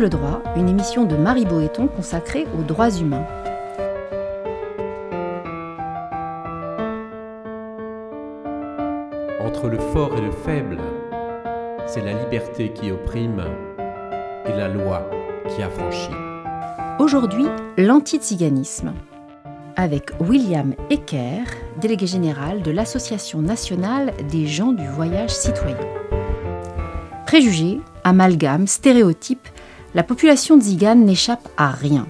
Angle 0.00 0.08
droit, 0.08 0.42
une 0.56 0.70
émission 0.70 1.04
de 1.04 1.14
Marie 1.14 1.44
Boéton 1.44 1.86
consacrée 1.86 2.46
aux 2.58 2.62
droits 2.62 2.88
humains. 2.90 3.26
Entre 9.44 9.68
le 9.68 9.78
fort 9.92 10.16
et 10.16 10.22
le 10.22 10.30
faible, 10.30 10.78
c'est 11.86 12.00
la 12.00 12.14
liberté 12.14 12.72
qui 12.72 12.90
opprime 12.90 13.44
et 14.46 14.56
la 14.56 14.68
loi 14.68 15.10
qui 15.48 15.62
affranchit. 15.62 16.14
Aujourd'hui, 16.98 17.44
l'antiziganisme 17.76 18.94
avec 19.76 20.12
William 20.18 20.74
Ecker, 20.88 21.42
délégué 21.78 22.06
général 22.06 22.62
de 22.62 22.70
l'Association 22.70 23.42
nationale 23.42 24.14
des 24.30 24.46
gens 24.46 24.72
du 24.72 24.86
voyage 24.88 25.30
citoyen. 25.30 25.76
Préjugés, 27.26 27.80
amalgames, 28.02 28.66
stéréotypes, 28.66 29.46
la 29.94 30.02
population 30.02 30.60
tzigane 30.60 31.04
n'échappe 31.04 31.48
à 31.56 31.70
rien. 31.70 32.06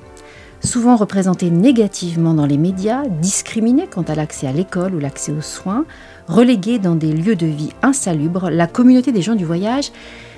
Souvent 0.63 0.97
représentée 0.97 1.51
négativement 1.51 2.35
dans 2.35 2.47
les 2.47 2.59
médias, 2.59 3.05
discriminée 3.07 3.87
quant 3.87 4.03
à 4.03 4.15
l'accès 4.15 4.47
à 4.47 4.53
l'école 4.53 4.95
ou 4.95 4.99
l'accès 4.99 5.33
aux 5.33 5.41
soins, 5.41 5.87
reléguée 6.29 6.79
dans 6.79 6.95
des 6.95 7.13
lieux 7.13 7.37
de 7.37 7.47
vie 7.47 7.73
insalubres, 7.83 8.51
la 8.51 8.67
communauté 8.67 9.13
des 9.13 9.23
gens 9.23 9.37
du 9.37 9.45
voyage 9.45 9.91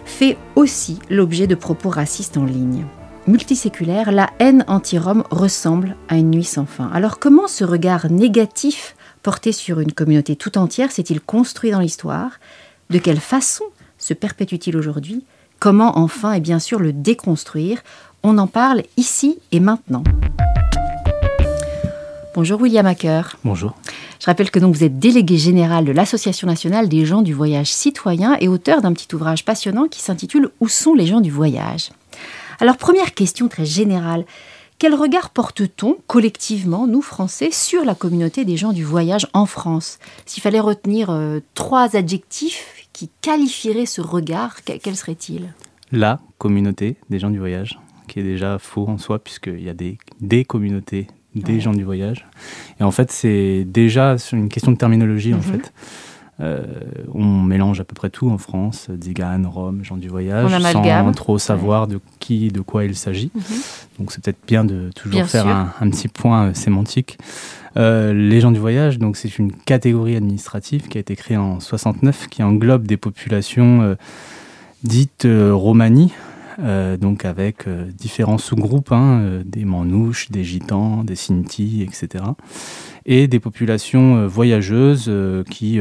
fait 0.04 0.36
aussi 0.54 1.00
l'objet 1.10 1.46
de 1.46 1.54
propos 1.54 1.90
racistes 1.90 2.36
en 2.36 2.44
ligne 2.44 2.84
multiséculaire, 3.26 4.12
la 4.12 4.30
haine 4.38 4.64
anti-Rome 4.66 5.24
ressemble 5.30 5.96
à 6.08 6.16
une 6.16 6.30
nuit 6.30 6.44
sans 6.44 6.66
fin. 6.66 6.90
Alors 6.92 7.18
comment 7.18 7.48
ce 7.48 7.64
regard 7.64 8.10
négatif 8.10 8.96
porté 9.22 9.52
sur 9.52 9.80
une 9.80 9.92
communauté 9.92 10.36
tout 10.36 10.58
entière 10.58 10.90
s'est-il 10.90 11.20
construit 11.20 11.70
dans 11.70 11.80
l'histoire? 11.80 12.40
De 12.90 12.98
quelle 12.98 13.20
façon 13.20 13.64
se 13.98 14.14
perpétue-t-il 14.14 14.76
aujourd'hui? 14.76 15.24
Comment 15.62 15.96
enfin 15.96 16.32
et 16.32 16.40
bien 16.40 16.58
sûr 16.58 16.80
le 16.80 16.92
déconstruire? 16.92 17.82
On 18.24 18.36
en 18.38 18.48
parle 18.48 18.82
ici 18.96 19.38
et 19.52 19.60
maintenant. 19.60 20.02
Bonjour 22.34 22.60
William 22.60 22.84
Acker. 22.84 23.36
Bonjour. 23.44 23.76
Je 24.18 24.26
rappelle 24.26 24.50
que 24.50 24.58
donc 24.58 24.74
vous 24.74 24.82
êtes 24.82 24.98
délégué 24.98 25.38
général 25.38 25.84
de 25.84 25.92
l'Association 25.92 26.48
nationale 26.48 26.88
des 26.88 27.06
gens 27.06 27.22
du 27.22 27.32
voyage 27.32 27.72
citoyen 27.72 28.36
et 28.40 28.48
auteur 28.48 28.82
d'un 28.82 28.92
petit 28.92 29.14
ouvrage 29.14 29.44
passionnant 29.44 29.86
qui 29.86 30.02
s'intitule 30.02 30.50
Où 30.58 30.66
sont 30.66 30.94
les 30.94 31.06
gens 31.06 31.20
du 31.20 31.30
voyage? 31.30 31.90
Alors 32.58 32.76
première 32.76 33.14
question 33.14 33.46
très 33.46 33.64
générale, 33.64 34.24
quel 34.80 34.96
regard 34.96 35.30
porte-t-on 35.30 35.96
collectivement, 36.08 36.88
nous 36.88 37.02
Français, 37.02 37.52
sur 37.52 37.84
la 37.84 37.94
communauté 37.94 38.44
des 38.44 38.56
gens 38.56 38.72
du 38.72 38.82
voyage 38.82 39.28
en 39.32 39.46
France? 39.46 40.00
S'il 40.26 40.42
fallait 40.42 40.58
retenir 40.58 41.10
euh, 41.10 41.38
trois 41.54 41.94
adjectifs 41.94 42.81
qui 42.92 43.10
qualifieraient 43.20 43.86
ce 43.86 44.00
regard, 44.00 44.62
quels 44.64 44.96
seraient-ils 44.96 45.52
La 45.90 46.20
communauté 46.38 46.96
des 47.10 47.18
gens 47.18 47.30
du 47.30 47.38
voyage, 47.38 47.78
qui 48.08 48.20
est 48.20 48.24
déjà 48.24 48.58
faux 48.58 48.86
en 48.88 48.98
soi, 48.98 49.18
puisqu'il 49.18 49.62
y 49.62 49.68
a 49.68 49.74
des, 49.74 49.98
des 50.20 50.44
communautés 50.44 51.06
des 51.34 51.60
gens 51.60 51.72
du 51.72 51.84
voyage. 51.84 52.26
Et 52.78 52.82
en 52.82 52.90
fait, 52.90 53.10
c'est 53.10 53.64
déjà 53.64 54.16
une 54.32 54.48
question 54.48 54.72
de 54.72 54.76
terminologie, 54.76 55.34
en 55.34 55.38
mhm. 55.38 55.42
fait. 55.42 55.72
Euh, 56.42 56.62
on 57.14 57.24
mélange 57.24 57.80
à 57.80 57.84
peu 57.84 57.94
près 57.94 58.10
tout 58.10 58.28
en 58.30 58.38
France, 58.38 58.88
Zigane, 59.00 59.46
Rome, 59.46 59.84
gens 59.84 59.96
du 59.96 60.08
voyage, 60.08 60.50
sans 60.72 61.12
trop 61.12 61.38
savoir 61.38 61.86
de 61.86 62.00
qui, 62.18 62.48
de 62.48 62.60
quoi 62.60 62.84
il 62.84 62.96
s'agit. 62.96 63.30
Mhm. 63.34 63.42
Donc 63.98 64.12
c'est 64.12 64.22
peut-être 64.22 64.44
bien 64.46 64.64
de 64.64 64.90
toujours 64.94 65.24
faire 65.26 65.46
un, 65.46 65.90
petit 65.90 66.08
point 66.08 66.46
euh, 66.46 66.54
sémantique. 66.54 67.18
Euh, 67.76 68.12
les 68.12 68.40
gens 68.40 68.50
du 68.50 68.58
voyage, 68.58 68.98
donc 68.98 69.16
c'est 69.16 69.38
une 69.38 69.52
catégorie 69.52 70.16
administrative 70.16 70.88
qui 70.88 70.98
a 70.98 71.00
été 71.00 71.14
créée 71.14 71.36
en 71.36 71.60
69, 71.60 72.26
qui 72.28 72.42
englobe 72.42 72.86
des 72.86 72.96
populations 72.96 73.96
dites 74.82 75.26
romanies, 75.26 76.12
donc 77.00 77.24
avec 77.24 77.66
différents 77.96 78.36
sous-groupes, 78.36 78.92
hein, 78.92 79.40
des 79.46 79.64
manouches, 79.64 80.30
des 80.30 80.44
gitans, 80.44 81.02
des 81.02 81.14
sinti, 81.14 81.82
etc. 81.82 82.24
Et 83.06 83.26
des 83.26 83.40
populations 83.40 84.26
voyageuses 84.26 85.10
qui 85.48 85.80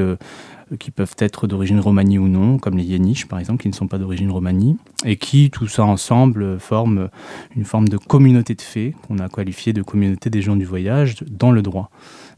qui 0.79 0.91
peuvent 0.91 1.15
être 1.17 1.47
d'origine 1.47 1.79
romanie 1.79 2.17
ou 2.17 2.27
non, 2.27 2.57
comme 2.57 2.77
les 2.77 2.83
Yéniches 2.83 3.27
par 3.27 3.39
exemple, 3.39 3.61
qui 3.61 3.69
ne 3.69 3.73
sont 3.73 3.87
pas 3.87 3.97
d'origine 3.97 4.31
romanie, 4.31 4.77
et 5.05 5.17
qui, 5.17 5.49
tout 5.49 5.67
ça 5.67 5.83
ensemble, 5.83 6.59
forment 6.59 7.09
une 7.55 7.65
forme 7.65 7.89
de 7.89 7.97
communauté 7.97 8.55
de 8.55 8.61
fait, 8.61 8.93
qu'on 9.07 9.19
a 9.19 9.29
qualifié 9.29 9.73
de 9.73 9.81
communauté 9.81 10.29
des 10.29 10.41
gens 10.41 10.55
du 10.55 10.65
voyage 10.65 11.15
dans 11.29 11.51
le 11.51 11.61
droit. 11.61 11.91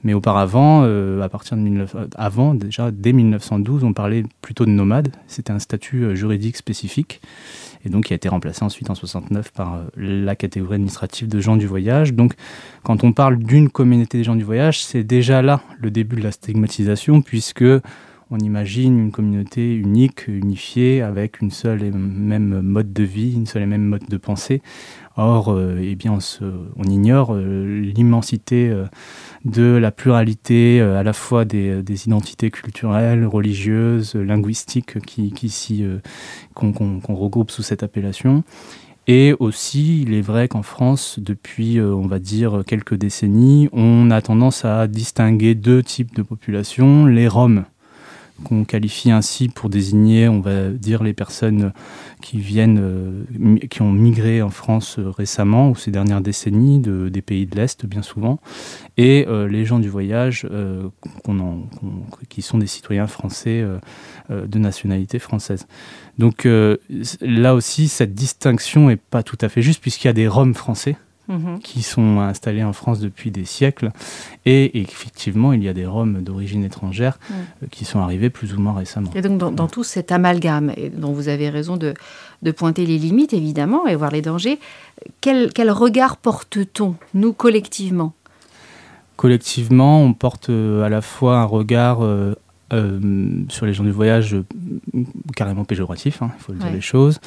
Mais 0.04 0.14
auparavant, 0.14 0.82
euh, 0.84 1.22
à 1.22 1.30
partir 1.30 1.56
de 1.56 1.86
avant 2.16 2.54
déjà 2.54 2.92
dès 2.92 3.14
1912, 3.14 3.86
on 3.86 3.94
parlait 3.94 4.24
plutôt 4.42 4.66
de 4.66 4.70
nomades. 4.70 5.14
C'était 5.28 5.52
un 5.52 5.60
statut 5.60 6.04
euh, 6.04 6.16
juridique 6.16 6.58
spécifique, 6.58 7.22
et 7.86 7.90
donc 7.90 8.06
qui 8.06 8.14
a 8.14 8.16
été 8.18 8.28
remplacé 8.28 8.64
ensuite 8.64 8.90
en 8.90 8.96
69 8.96 9.52
par 9.52 9.76
euh, 9.76 9.84
la 9.96 10.36
catégorie 10.36 10.76
administrative 10.76 11.30
de 11.30 11.40
gens 11.40 11.56
du 11.56 11.68
voyage. 11.68 12.14
Donc, 12.14 12.34
quand 12.84 13.06
on 13.06 13.14
parle 13.14 13.38
d'une 13.38 13.70
communauté 13.70 14.18
des 14.18 14.24
gens 14.26 14.36
du 14.36 14.44
voyage, 14.44 14.84
c'est 14.84 15.06
déjà 15.06 15.42
là 15.42 15.62
le 15.80 15.90
début 15.90 16.18
de 16.18 16.24
la 16.24 16.32
stigmatisation, 16.32 17.22
puisque 17.22 17.64
on 18.34 18.40
imagine 18.40 18.98
une 18.98 19.12
communauté 19.12 19.76
unique, 19.76 20.28
unifiée, 20.28 21.04
avec 21.04 21.40
une 21.40 21.52
seule 21.52 21.84
et 21.84 21.92
même 21.92 22.62
mode 22.62 22.92
de 22.92 23.04
vie, 23.04 23.34
une 23.34 23.46
seule 23.46 23.62
et 23.62 23.68
même 23.68 23.86
mode 23.86 24.08
de 24.10 24.18
pensée. 24.18 24.64
Or, 25.18 25.52
euh, 25.52 25.78
eh 25.80 25.94
bien, 25.94 26.18
on, 26.76 26.84
ignore 26.84 27.36
euh, 27.36 27.80
l'immensité 27.80 28.72
euh, 28.72 28.86
de 29.46 29.62
la 29.62 29.92
pluralité 29.92 30.82
à 30.82 31.04
la 31.04 31.14
fois 31.14 31.46
des, 31.46 31.84
identités 32.08 32.50
culturelles, 32.50 33.28
religieuses, 33.28 34.16
linguistiques 34.16 35.00
qui, 35.02 35.32
qui 35.32 35.86
qu'on, 36.56 37.00
regroupe 37.10 37.52
sous 37.52 37.62
cette 37.62 37.84
appellation. 37.84 38.44
Et 39.06 39.36
aussi, 39.38 40.02
il 40.02 40.14
est 40.14 40.22
vrai 40.22 40.48
qu'en 40.48 40.64
France, 40.64 41.20
depuis, 41.22 41.80
on 41.80 42.08
va 42.08 42.20
dire, 42.20 42.64
quelques 42.66 42.96
décennies, 42.96 43.70
on 43.74 44.10
a 44.10 44.22
tendance 44.22 44.66
à 44.66 44.88
distinguer 44.88 45.56
deux 45.56 45.84
types 45.84 46.16
de 46.16 46.24
populations, 46.24 47.06
les 47.06 47.28
Roms, 47.28 47.66
qu'on 48.44 48.66
qualifie 48.66 49.12
ainsi 49.12 49.48
pour 49.48 49.70
désigner, 49.70 50.28
on 50.28 50.42
va 50.42 50.70
dire, 50.70 51.04
les 51.04 51.14
personnes 51.14 51.72
qui 52.22 52.40
viennent, 52.40 52.80
euh, 52.82 53.58
qui 53.70 53.82
ont 53.82 53.92
migré 53.92 54.42
en 54.42 54.50
France 54.50 54.98
euh, 54.98 55.10
récemment 55.10 55.70
ou 55.70 55.76
ces 55.76 55.92
dernières 55.92 56.22
décennies 56.22 56.80
de, 56.80 57.10
des 57.10 57.22
pays 57.22 57.46
de 57.46 57.56
l'Est, 57.56 57.86
bien 57.86 58.02
souvent, 58.02 58.40
et 58.98 59.26
euh, 59.28 59.48
les 59.48 59.66
gens 59.66 59.80
du 59.80 59.90
voyage 59.90 60.48
qui 62.30 62.42
sont 62.42 62.58
des 62.58 62.68
citoyens 62.68 63.08
français 63.08 63.64
de 64.30 64.60
nationalité 64.60 65.20
française. 65.20 65.68
Donc 66.18 66.48
là 67.22 67.56
aussi, 67.56 67.88
cette 67.88 68.14
distinction 68.14 68.88
n'est 68.88 68.96
pas 68.96 69.24
tout 69.24 69.38
à 69.42 69.50
fait 69.50 69.62
juste 69.62 69.82
puisqu'il 69.82 70.08
y 70.08 70.10
a 70.10 70.14
des 70.14 70.28
Roms 70.28 70.54
français 70.54 70.96
Mhm. 71.30 71.60
qui 71.60 71.84
sont 71.84 72.20
installés 72.20 72.66
en 72.66 72.74
France 72.74 73.00
depuis 73.00 73.32
des 73.32 73.46
siècles. 73.46 73.92
Et, 74.46 74.82
effectivement, 74.82 75.54
il 75.54 75.64
y 75.64 75.70
a 75.70 75.74
des 75.74 75.86
Roms 75.86 76.22
d'origine 76.22 76.66
étrangère 76.66 77.18
euh, 77.32 77.68
qui 77.72 77.86
sont 77.86 78.00
arrivés 78.00 78.30
plus 78.30 78.54
ou 78.54 78.60
moins 78.60 78.74
récemment. 78.74 79.10
Et 79.16 79.22
donc, 79.22 79.38
dans, 79.38 79.68
tout 79.68 79.86
cet 79.86 80.12
amalgame, 80.12 80.74
et 80.76 80.90
dont 80.90 81.14
vous 81.14 81.30
avez 81.30 81.50
raison 81.50 81.78
de, 81.78 81.94
de, 82.42 82.52
pointer 82.52 82.86
les 82.86 82.98
limites, 82.98 83.34
évidemment, 83.34 83.88
et 83.88 83.96
voir 83.96 84.12
les 84.12 84.22
dangers, 84.22 84.60
quel, 85.22 85.54
quel 85.54 85.72
regard 85.72 86.18
porte-t-on, 86.18 86.96
nous, 87.14 87.32
collectivement? 87.32 88.14
Collectivement, 89.16 90.04
on 90.04 90.14
porte 90.14 90.50
euh, 90.50 90.84
à 90.84 90.90
la 90.90 91.02
fois 91.02 91.38
un 91.38 91.46
regard 91.46 92.00
euh, 92.74 93.44
sur 93.50 93.66
les 93.66 93.74
gens 93.74 93.84
du 93.84 93.92
voyage 93.92 94.34
euh, 94.34 94.44
carrément 95.36 95.64
péjoratifs, 95.64 96.22
hein, 96.22 96.32
il 96.38 96.42
faut 96.42 96.54
le 96.54 96.60
dire 96.60 96.72
les 96.72 96.82
choses. 96.82 97.20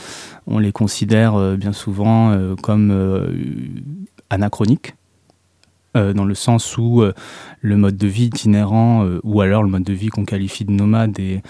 On 0.46 0.58
les 0.58 0.72
considère 0.72 1.36
euh, 1.36 1.56
bien 1.56 1.72
souvent 1.72 2.36
comme 2.62 2.92
anachroniques, 4.30 4.94
dans 5.94 6.24
le 6.24 6.34
sens 6.34 6.76
où 6.76 7.02
le 7.60 7.76
mode 7.76 7.96
de 7.96 8.06
vie 8.06 8.26
itinérant, 8.26 9.06
ou 9.22 9.40
alors 9.40 9.62
le 9.62 9.68
mode 9.68 9.84
de 9.84 9.92
vie 9.92 10.08
qu'on 10.08 10.24
qualifie 10.24 10.64
de 10.64 10.72
nomade, 10.72 11.18
est, 11.18 11.42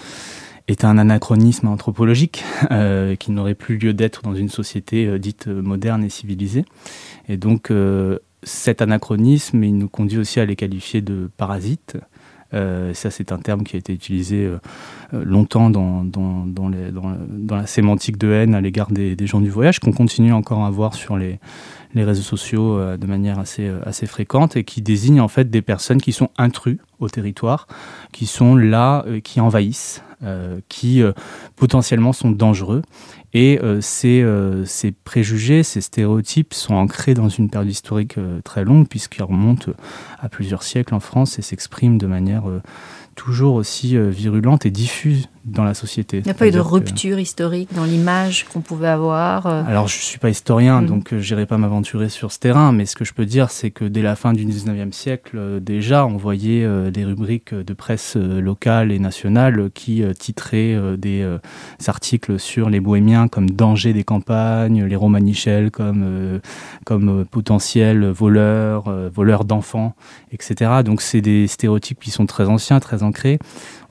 est 0.67 0.85
un 0.85 0.97
anachronisme 0.97 1.67
anthropologique 1.67 2.43
qui 3.19 3.31
n'aurait 3.31 3.55
plus 3.55 3.77
lieu 3.77 3.93
d'être 3.93 4.21
dans 4.21 4.35
une 4.35 4.49
société 4.49 5.19
dite 5.19 5.47
moderne 5.47 6.03
et 6.03 6.09
civilisée. 6.09 6.65
Et 7.27 7.37
donc 7.37 7.71
cet 8.43 8.81
anachronisme, 8.81 9.63
il 9.63 9.77
nous 9.77 9.89
conduit 9.89 10.17
aussi 10.17 10.39
à 10.39 10.45
les 10.45 10.55
qualifier 10.55 11.01
de 11.01 11.29
parasites. 11.37 11.97
Euh, 12.53 12.93
ça, 12.93 13.11
c'est 13.11 13.31
un 13.31 13.37
terme 13.37 13.63
qui 13.63 13.75
a 13.75 13.79
été 13.79 13.93
utilisé 13.93 14.45
euh, 14.45 14.57
euh, 15.13 15.23
longtemps 15.25 15.69
dans, 15.69 16.05
la 17.49 17.67
sémantique 17.67 18.17
de 18.17 18.31
haine 18.31 18.55
à 18.55 18.61
l'égard 18.61 18.91
des, 18.91 19.15
gens 19.27 19.41
du 19.41 19.49
voyage, 19.49 19.79
qu'on 19.79 19.91
continue 19.91 20.33
encore 20.33 20.65
à 20.65 20.69
voir 20.69 20.93
sur 20.93 21.17
les, 21.17 21.39
réseaux 21.95 22.21
sociaux 22.21 22.79
de 22.95 23.07
manière 23.07 23.39
assez, 23.39 23.71
assez 23.83 24.05
fréquente 24.05 24.55
et 24.55 24.63
qui 24.63 24.83
désignent 24.83 25.21
en 25.21 25.27
fait 25.27 25.49
des 25.49 25.63
personnes 25.63 25.99
qui 25.99 26.11
sont 26.11 26.29
intrus 26.37 26.77
au 26.99 27.09
territoire, 27.09 27.67
qui 28.11 28.27
sont 28.27 28.55
là, 28.55 29.03
qui 29.23 29.41
envahissent, 29.41 30.03
qui 30.67 31.01
potentiellement 31.55 32.13
sont 32.13 32.31
dangereux. 32.31 32.81
Et 33.33 33.59
euh, 33.61 33.81
euh, 34.05 34.63
ces, 34.65 34.91
préjugés, 34.91 35.63
ces 35.63 35.81
stéréotypes 35.81 36.53
sont 36.53 36.73
ancrés 36.73 37.13
dans 37.13 37.29
une 37.29 37.49
période 37.49 37.69
historique 37.69 38.17
euh, 38.17 38.41
très 38.41 38.63
longue, 38.63 38.87
puisqu'ils 38.87 39.23
remontent 39.23 39.71
à 40.19 40.29
plusieurs 40.29 40.63
siècles 40.63 40.95
en 40.95 40.99
France 40.99 41.37
et 41.37 41.41
s'expriment 41.41 41.97
de 41.97 42.07
manière 42.07 42.45
toujours 43.15 43.55
aussi 43.55 43.97
virulente 43.97 44.65
et 44.65 44.71
diffuse 44.71 45.27
dans 45.47 45.63
la 45.63 45.73
société. 45.73 46.17
Il 46.17 46.23
n'y 46.25 46.31
a 46.31 46.33
pas 46.33 46.47
eu 46.47 46.51
de 46.51 46.59
rupture 46.59 47.19
historique 47.19 47.73
dans 47.73 47.85
l'image 47.85 48.45
qu'on 48.45 48.61
pouvait 48.61 48.87
avoir 48.87 49.47
Alors, 49.47 49.87
je 49.87 49.97
ne 49.97 50.01
suis 50.01 50.19
pas 50.19 50.29
historien, 50.29 50.81
mm. 50.81 50.85
donc 50.85 51.15
je 51.17 51.33
n'irai 51.33 51.45
pas 51.45 51.57
m'aventurer 51.57 52.09
sur 52.09 52.31
ce 52.31 52.39
terrain, 52.39 52.71
mais 52.71 52.85
ce 52.85 52.95
que 52.95 53.05
je 53.05 53.13
peux 53.13 53.25
dire, 53.25 53.49
c'est 53.49 53.71
que 53.71 53.85
dès 53.85 54.01
la 54.01 54.15
fin 54.15 54.33
du 54.33 54.45
19e 54.45 54.91
siècle, 54.91 55.61
déjà, 55.61 56.05
on 56.05 56.17
voyait 56.17 56.67
des 56.91 57.05
rubriques 57.05 57.53
de 57.53 57.73
presse 57.73 58.15
locale 58.15 58.91
et 58.91 58.99
nationale 58.99 59.69
qui 59.73 60.03
titraient 60.19 60.77
des 60.97 61.25
articles 61.87 62.39
sur 62.39 62.69
les 62.69 62.79
bohémiens 62.79 63.27
comme 63.27 63.49
danger 63.49 63.93
des 63.93 64.03
campagnes, 64.03 64.83
les 64.83 64.95
romanichels 64.95 65.71
comme, 65.71 66.39
comme 66.85 67.25
potentiels 67.25 68.05
voleurs, 68.05 68.91
voleurs 69.13 69.45
d'enfants, 69.45 69.95
etc. 70.31 70.81
Donc, 70.83 71.01
c'est 71.01 71.21
des 71.21 71.47
stéréotypes 71.47 71.99
qui 71.99 72.11
sont 72.11 72.25
très 72.25 72.47
anciens, 72.47 72.79
très 72.79 73.03
ancrés. 73.03 73.39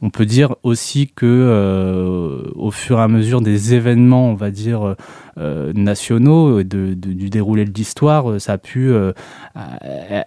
On 0.03 0.11
peut 0.11 0.27
dire 0.27 0.55
aussi 0.63 1.11
que 1.15 1.46
euh, 1.47 2.43
au 2.55 2.71
fur 2.71 2.99
et 2.99 3.03
à 3.03 3.09
mesure 3.09 3.41
des 3.41 3.75
événements, 3.75 4.31
on 4.31 4.35
va 4.35 4.51
dire 4.51 4.97
euh, 5.39 5.73
nationaux, 5.75 6.63
du 6.63 7.31
déroulé 7.31 7.65
de 7.65 7.73
l'histoire, 7.73 8.31
euh, 8.31 8.39
ça 8.39 8.55
a 8.55 8.59
pu 8.59 8.93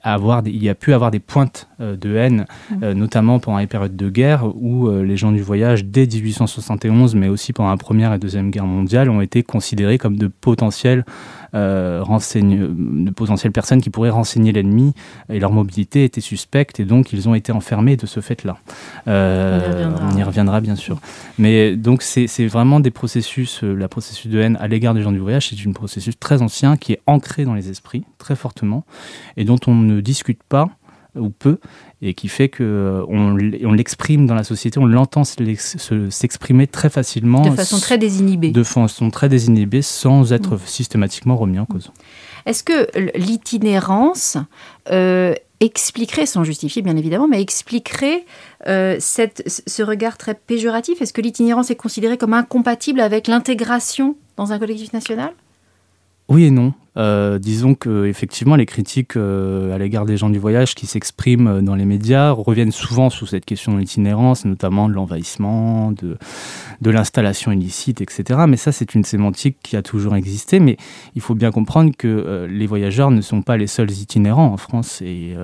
avoir, 0.03 0.43
il 0.45 0.63
y 0.63 0.69
a 0.69 0.75
pu 0.75 0.93
avoir 0.93 1.11
des 1.11 1.19
pointes 1.19 1.67
de 1.79 2.15
haine, 2.15 2.45
mmh. 2.71 2.91
notamment 2.91 3.39
pendant 3.39 3.57
les 3.57 3.67
périodes 3.67 3.95
de 3.95 4.09
guerre 4.09 4.45
où 4.55 4.89
les 4.89 5.17
gens 5.17 5.31
du 5.31 5.41
voyage, 5.41 5.85
dès 5.85 6.05
1871, 6.05 7.15
mais 7.15 7.27
aussi 7.27 7.53
pendant 7.53 7.69
la 7.69 7.77
première 7.77 8.13
et 8.13 8.19
deuxième 8.19 8.51
guerre 8.51 8.65
mondiale, 8.65 9.09
ont 9.09 9.21
été 9.21 9.43
considérés 9.43 9.97
comme 9.97 10.17
de 10.17 10.27
potentiels 10.27 11.05
euh, 11.53 12.03
de 12.03 13.11
potentielles 13.11 13.51
personnes 13.51 13.81
qui 13.81 13.89
pourraient 13.89 14.09
renseigner 14.09 14.51
l'ennemi 14.51 14.93
et 15.29 15.39
leur 15.39 15.51
mobilité 15.51 16.03
était 16.03 16.21
suspecte 16.21 16.79
et 16.79 16.85
donc 16.85 17.13
ils 17.13 17.27
ont 17.29 17.35
été 17.35 17.51
enfermés 17.51 17.97
de 17.97 18.05
ce 18.05 18.19
fait-là. 18.19 18.57
Euh, 19.07 19.89
on, 20.01 20.17
y 20.17 20.23
reviendra 20.23 20.61
bien 20.61 20.75
sûr. 20.75 20.99
Mais 21.37 21.75
donc 21.75 22.01
c'est 22.01 22.47
vraiment 22.47 22.79
des 22.79 22.91
processus, 22.91 23.63
euh, 23.63 23.73
la 23.73 23.87
processus 23.87 24.31
de 24.31 24.39
haine 24.39 24.57
à 24.59 24.67
l'égard 24.67 24.93
des 24.93 25.01
gens 25.01 25.11
du 25.11 25.19
voyage, 25.19 25.49
c'est 25.49 25.67
un 25.67 25.71
processus 25.71 26.17
très 26.19 26.41
ancien 26.41 26.77
qui 26.77 26.93
est 26.93 27.01
ancré 27.05 27.45
dans 27.45 27.53
les 27.53 27.69
esprits 27.69 28.05
très 28.17 28.35
fortement 28.35 28.85
et 29.37 29.45
dont 29.45 29.59
on 29.67 29.75
ne 29.75 30.01
discute 30.01 30.43
pas 30.43 30.69
ou 31.15 31.29
peu 31.29 31.59
et 32.01 32.13
qui 32.13 32.29
fait 32.29 32.47
que 32.47 32.63
euh, 32.63 33.05
on, 33.09 33.35
l'exprime 33.35 34.25
dans 34.25 34.35
la 34.35 34.43
société, 34.43 34.79
on 34.79 34.85
l'entend 34.85 35.23
s'exprimer 35.25 36.67
très 36.67 36.89
facilement. 36.89 37.41
De 37.41 37.55
façon 37.55 37.79
très 37.79 37.97
désinhibée. 37.97 38.51
De 38.51 38.63
façon 38.63 39.09
très 39.09 39.27
désinhibée 39.27 39.81
sans 39.81 40.31
être 40.31 40.55
mm. 40.55 40.61
systématiquement 40.65 41.35
remis 41.35 41.59
en 41.59 41.65
cause. 41.65 41.91
Est-ce 42.45 42.63
que 42.63 42.87
l'itinérance 43.17 44.37
euh, 44.91 45.35
expliquerait, 45.59 46.25
sans 46.25 46.45
justifier 46.45 46.81
bien 46.81 46.95
évidemment, 46.95 47.27
mais 47.27 47.41
expliquerait 47.41 48.25
euh, 48.67 48.95
cette, 48.99 49.43
ce 49.67 49.83
regard 49.83 50.17
très 50.17 50.35
péjoratif? 50.35 51.01
Est-ce 51.01 51.11
que 51.11 51.21
l'itinérance 51.21 51.69
est 51.69 51.75
considérée 51.75 52.17
comme 52.17 52.33
incompatible 52.33 53.01
avec 53.01 53.27
l'intégration 53.27 54.15
dans 54.37 54.53
un 54.53 54.59
collectif 54.59 54.93
national? 54.93 55.33
Oui 56.29 56.45
et 56.45 56.51
non. 56.51 56.73
Euh, 56.97 57.37
disons 57.37 57.75
que 57.75 58.05
effectivement 58.05 58.55
les 58.55 58.65
critiques 58.65 59.15
euh, 59.15 59.73
à 59.73 59.77
l'égard 59.77 60.05
des 60.05 60.17
gens 60.17 60.29
du 60.29 60.39
voyage 60.39 60.73
qui 60.73 60.87
s'expriment 60.87 61.47
euh, 61.47 61.61
dans 61.61 61.75
les 61.75 61.85
médias 61.85 62.31
reviennent 62.31 62.71
souvent 62.71 63.09
sous 63.09 63.27
cette 63.27 63.45
question 63.45 63.73
de 63.73 63.79
l'itinérance, 63.79 64.43
notamment 64.45 64.89
de 64.89 64.93
l'envahissement, 64.93 65.91
de, 65.91 66.17
de 66.81 66.89
l'installation 66.89 67.51
illicite, 67.51 68.01
etc. 68.01 68.41
Mais 68.47 68.57
ça, 68.57 68.71
c'est 68.71 68.95
une 68.95 69.03
sémantique 69.03 69.57
qui 69.61 69.77
a 69.77 69.81
toujours 69.81 70.15
existé. 70.15 70.59
Mais 70.59 70.77
il 71.15 71.21
faut 71.21 71.35
bien 71.35 71.51
comprendre 71.51 71.91
que 71.95 72.47
les 72.49 72.65
voyageurs 72.65 73.11
ne 73.11 73.21
sont 73.21 73.41
pas 73.41 73.57
les 73.57 73.67
seuls 73.67 73.91
itinérants 73.91 74.47
en 74.47 74.57
France, 74.57 75.01
et 75.01 75.35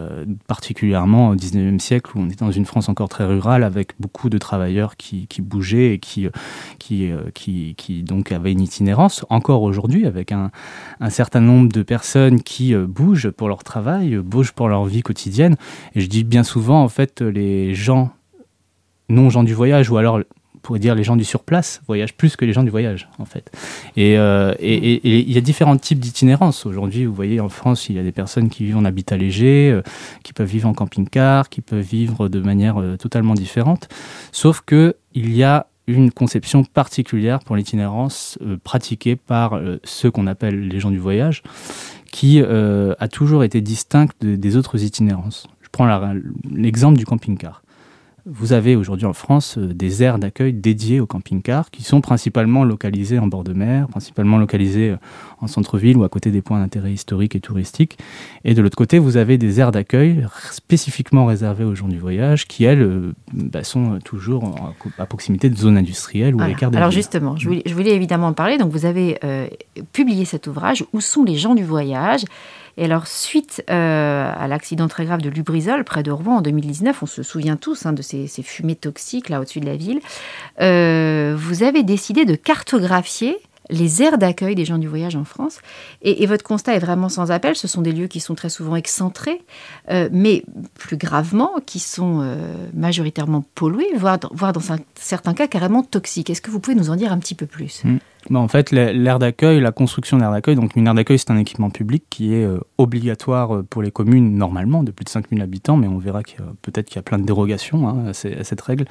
particulièrement 0.47 1.29
au 1.29 1.35
19e 1.35 1.79
siècle 1.79 2.11
où 2.15 2.21
on 2.21 2.29
est 2.29 2.39
dans 2.39 2.51
une 2.51 2.65
France 2.65 2.89
encore 2.89 3.09
très 3.09 3.25
rurale 3.25 3.63
avec 3.63 3.93
beaucoup 3.99 4.29
de 4.29 4.37
travailleurs 4.37 4.97
qui, 4.97 5.27
qui 5.27 5.41
bougeaient 5.41 5.93
et 5.93 5.99
qui, 5.99 6.27
qui, 6.79 7.11
qui, 7.33 7.75
qui, 7.77 8.03
donc 8.03 8.31
avaient 8.31 8.51
une 8.51 8.61
itinérance, 8.61 9.25
encore 9.29 9.61
aujourd'hui, 9.61 10.05
avec 10.05 10.31
un, 10.31 10.51
un 10.99 11.09
certain 11.09 11.34
nombre 11.39 11.71
de 11.71 11.83
personnes 11.83 12.41
qui 12.41 12.73
euh, 12.73 12.85
bougent 12.87 13.29
pour 13.29 13.47
leur 13.47 13.63
travail, 13.63 14.15
euh, 14.15 14.21
bougent 14.21 14.51
pour 14.51 14.69
leur 14.69 14.85
vie 14.85 15.01
quotidienne. 15.01 15.55
Et 15.95 16.01
je 16.01 16.07
dis 16.07 16.23
bien 16.23 16.43
souvent, 16.43 16.83
en 16.83 16.89
fait, 16.89 17.21
les 17.21 17.75
gens, 17.75 18.11
non 19.09 19.29
gens 19.29 19.43
du 19.43 19.53
voyage, 19.53 19.89
ou 19.89 19.97
alors 19.97 20.19
on 20.55 20.57
pourrait 20.59 20.79
dire 20.79 20.95
les 20.95 21.03
gens 21.03 21.15
du 21.15 21.23
surplace 21.23 21.81
voyagent 21.85 22.15
plus 22.15 22.35
que 22.35 22.43
les 22.43 22.51
gens 22.51 22.63
du 22.63 22.71
voyage, 22.71 23.07
en 23.19 23.25
fait. 23.25 23.51
Et 23.95 24.17
euh, 24.17 24.55
il 24.59 25.31
y 25.31 25.37
a 25.37 25.41
différents 25.41 25.77
types 25.77 25.99
d'itinérance. 25.99 26.65
Aujourd'hui, 26.65 27.05
vous 27.05 27.13
voyez, 27.13 27.39
en 27.39 27.49
France, 27.49 27.87
il 27.87 27.95
y 27.95 27.99
a 27.99 28.03
des 28.03 28.11
personnes 28.11 28.49
qui 28.49 28.65
vivent 28.65 28.77
en 28.77 28.85
habitat 28.85 29.15
léger, 29.15 29.79
qui 30.23 30.33
peuvent 30.33 30.49
vivre 30.49 30.67
en 30.67 30.73
camping-car, 30.73 31.49
qui 31.49 31.61
peuvent 31.61 31.79
vivre 31.81 32.29
de 32.29 32.39
manière 32.39 32.81
totalement 32.97 33.35
différente. 33.35 33.89
Sauf 34.31 34.61
que 34.65 34.95
il 35.13 35.35
y 35.35 35.43
a 35.43 35.67
une 35.87 36.11
conception 36.11 36.63
particulière 36.63 37.39
pour 37.39 37.55
l'itinérance 37.55 38.37
euh, 38.41 38.57
pratiquée 38.63 39.15
par 39.15 39.53
euh, 39.53 39.79
ceux 39.83 40.11
qu'on 40.11 40.27
appelle 40.27 40.67
les 40.67 40.79
gens 40.79 40.91
du 40.91 40.97
voyage, 40.97 41.43
qui 42.11 42.41
euh, 42.41 42.95
a 42.99 43.07
toujours 43.07 43.43
été 43.43 43.61
distincte 43.61 44.25
des 44.25 44.57
autres 44.57 44.83
itinérances. 44.83 45.47
Je 45.61 45.69
prends 45.71 46.13
l'exemple 46.51 46.97
du 46.97 47.05
camping-car. 47.05 47.61
Vous 48.25 48.53
avez 48.53 48.75
aujourd'hui 48.75 49.05
en 49.05 49.13
France 49.13 49.59
des 49.59 50.01
aires 50.01 50.17
d'accueil 50.17 50.51
dédiées 50.51 50.99
aux 50.99 51.05
camping-cars 51.05 51.69
qui 51.69 51.83
sont 51.83 52.01
principalement 52.01 52.63
localisées 52.63 53.19
en 53.19 53.27
bord 53.27 53.43
de 53.43 53.53
mer, 53.53 53.87
principalement 53.87 54.39
localisées 54.39 54.95
en 55.45 55.47
centre-ville 55.47 55.97
ou 55.97 56.03
à 56.03 56.09
côté 56.09 56.31
des 56.31 56.41
points 56.41 56.59
d'intérêt 56.59 56.91
historiques 56.91 57.35
et 57.35 57.39
touristiques. 57.39 57.97
Et 58.43 58.53
de 58.53 58.61
l'autre 58.61 58.77
côté, 58.77 58.99
vous 58.99 59.17
avez 59.17 59.37
des 59.37 59.59
aires 59.59 59.71
d'accueil 59.71 60.27
spécifiquement 60.51 61.25
réservées 61.25 61.63
aux 61.63 61.75
gens 61.75 61.87
du 61.87 61.97
voyage 61.97 62.47
qui, 62.47 62.65
elles, 62.65 62.81
euh, 62.81 63.13
bah, 63.33 63.63
sont 63.63 63.99
toujours 64.03 64.73
à 64.97 65.05
proximité 65.05 65.49
de 65.49 65.55
zones 65.55 65.77
industrielles 65.77 66.35
ou 66.35 66.41
à 66.41 66.47
l'écart 66.47 66.71
des 66.71 66.77
Alors 66.77 66.91
justement, 66.91 67.37
je 67.37 67.47
voulais, 67.47 67.63
je 67.65 67.73
voulais, 67.73 67.95
évidemment 67.95 68.27
en 68.27 68.33
parler. 68.33 68.57
Donc 68.57 68.71
vous 68.71 68.85
avez 68.85 69.19
publié 69.93 70.25
cet 70.25 70.47
ouvrage, 70.47 70.83
Où 70.93 71.01
sont 71.01 71.23
les 71.23 71.35
gens 71.35 71.55
du 71.55 71.63
voyage? 71.63 72.25
Et 72.77 72.85
alors, 72.85 73.07
suite 73.07 73.63
euh, 73.69 74.31
à 74.35 74.47
l'accident 74.47 74.87
très 74.87 75.05
grave 75.05 75.21
de 75.21 75.29
Lubrizol, 75.29 75.83
près 75.83 76.03
de 76.03 76.11
Rouen, 76.11 76.37
en 76.37 76.41
2019, 76.41 77.03
on 77.03 77.05
se 77.05 77.23
souvient 77.23 77.55
tous 77.55 77.85
hein, 77.85 77.93
de 77.93 78.01
ces, 78.01 78.27
fumées 78.27 78.75
toxiques 78.75 79.29
là 79.29 79.39
au-dessus 79.39 79.61
de 79.61 79.65
la 79.65 79.77
ville, 79.77 80.01
euh, 80.61 81.35
vous 81.37 81.63
avez 81.63 81.83
décidé 81.83 82.25
de 82.25 82.35
cartographier 82.35 83.37
les 83.69 84.03
aires 84.03 84.17
d'accueil 84.17 84.55
des 84.55 84.65
gens 84.65 84.77
du 84.77 84.87
voyage 84.87 85.15
en 85.15 85.23
France. 85.23 85.59
Et, 86.01 86.25
votre 86.25 86.43
constat 86.43 86.75
est 86.75 86.79
vraiment 86.79 87.09
sans 87.09 87.31
appel. 87.31 87.55
Ce 87.55 87.67
sont 87.67 87.81
des 87.81 87.91
lieux 87.91 88.07
qui 88.07 88.19
sont 88.19 88.35
très 88.35 88.49
souvent 88.49 88.75
excentrés, 88.75 89.41
euh, 89.91 90.09
mais 90.11 90.43
plus 90.73 90.97
gravement, 90.97 91.51
qui 91.65 91.79
sont 91.79 92.35
majoritairement 92.73 93.43
pollués, 93.55 93.95
voire, 93.95 94.19
voire, 94.31 94.53
dans 94.53 94.61
certains 94.95 95.33
cas 95.33 95.47
carrément 95.47 95.83
toxiques. 95.83 96.29
Est-ce 96.29 96.41
que 96.41 96.51
vous 96.51 96.59
pouvez 96.59 96.75
nous 96.75 96.89
en 96.89 96.95
dire 96.95 97.11
un 97.11 97.19
petit 97.19 97.35
peu 97.35 97.45
plus? 97.45 97.83
Bah, 98.29 98.39
en 98.39 98.47
fait, 98.47 98.71
l'aire 98.71 99.19
d'accueil, 99.19 99.59
la 99.61 99.71
construction 99.71 100.17
d'aire 100.17 100.31
d'accueil, 100.31 100.55
donc 100.55 100.75
une 100.75 100.87
aire 100.87 100.95
d'accueil, 100.95 101.19
c'est 101.19 101.29
un 101.29 101.37
équipement 101.37 101.69
public 101.69 102.03
qui 102.09 102.33
est 102.33 102.43
euh, 102.43 102.59
obligatoire 102.77 103.55
euh, 103.55 103.63
pour 103.63 103.83
les 103.83 103.91
communes 103.91 104.35
normalement, 104.35 104.83
de 104.83 104.91
plus 104.91 105.03
de 105.03 105.09
5000 105.09 105.41
habitants, 105.41 105.77
mais 105.77 105.87
on 105.87 105.99
verra 105.99 106.21
peut-être 106.61 106.87
qu'il 106.87 106.95
y 106.95 106.99
a 106.99 107.03
plein 107.03 107.19
de 107.19 107.25
dérogations 107.25 107.87
hein, 107.87 108.07
à, 108.07 108.13
cette 108.13 108.61
règle, 108.61 108.85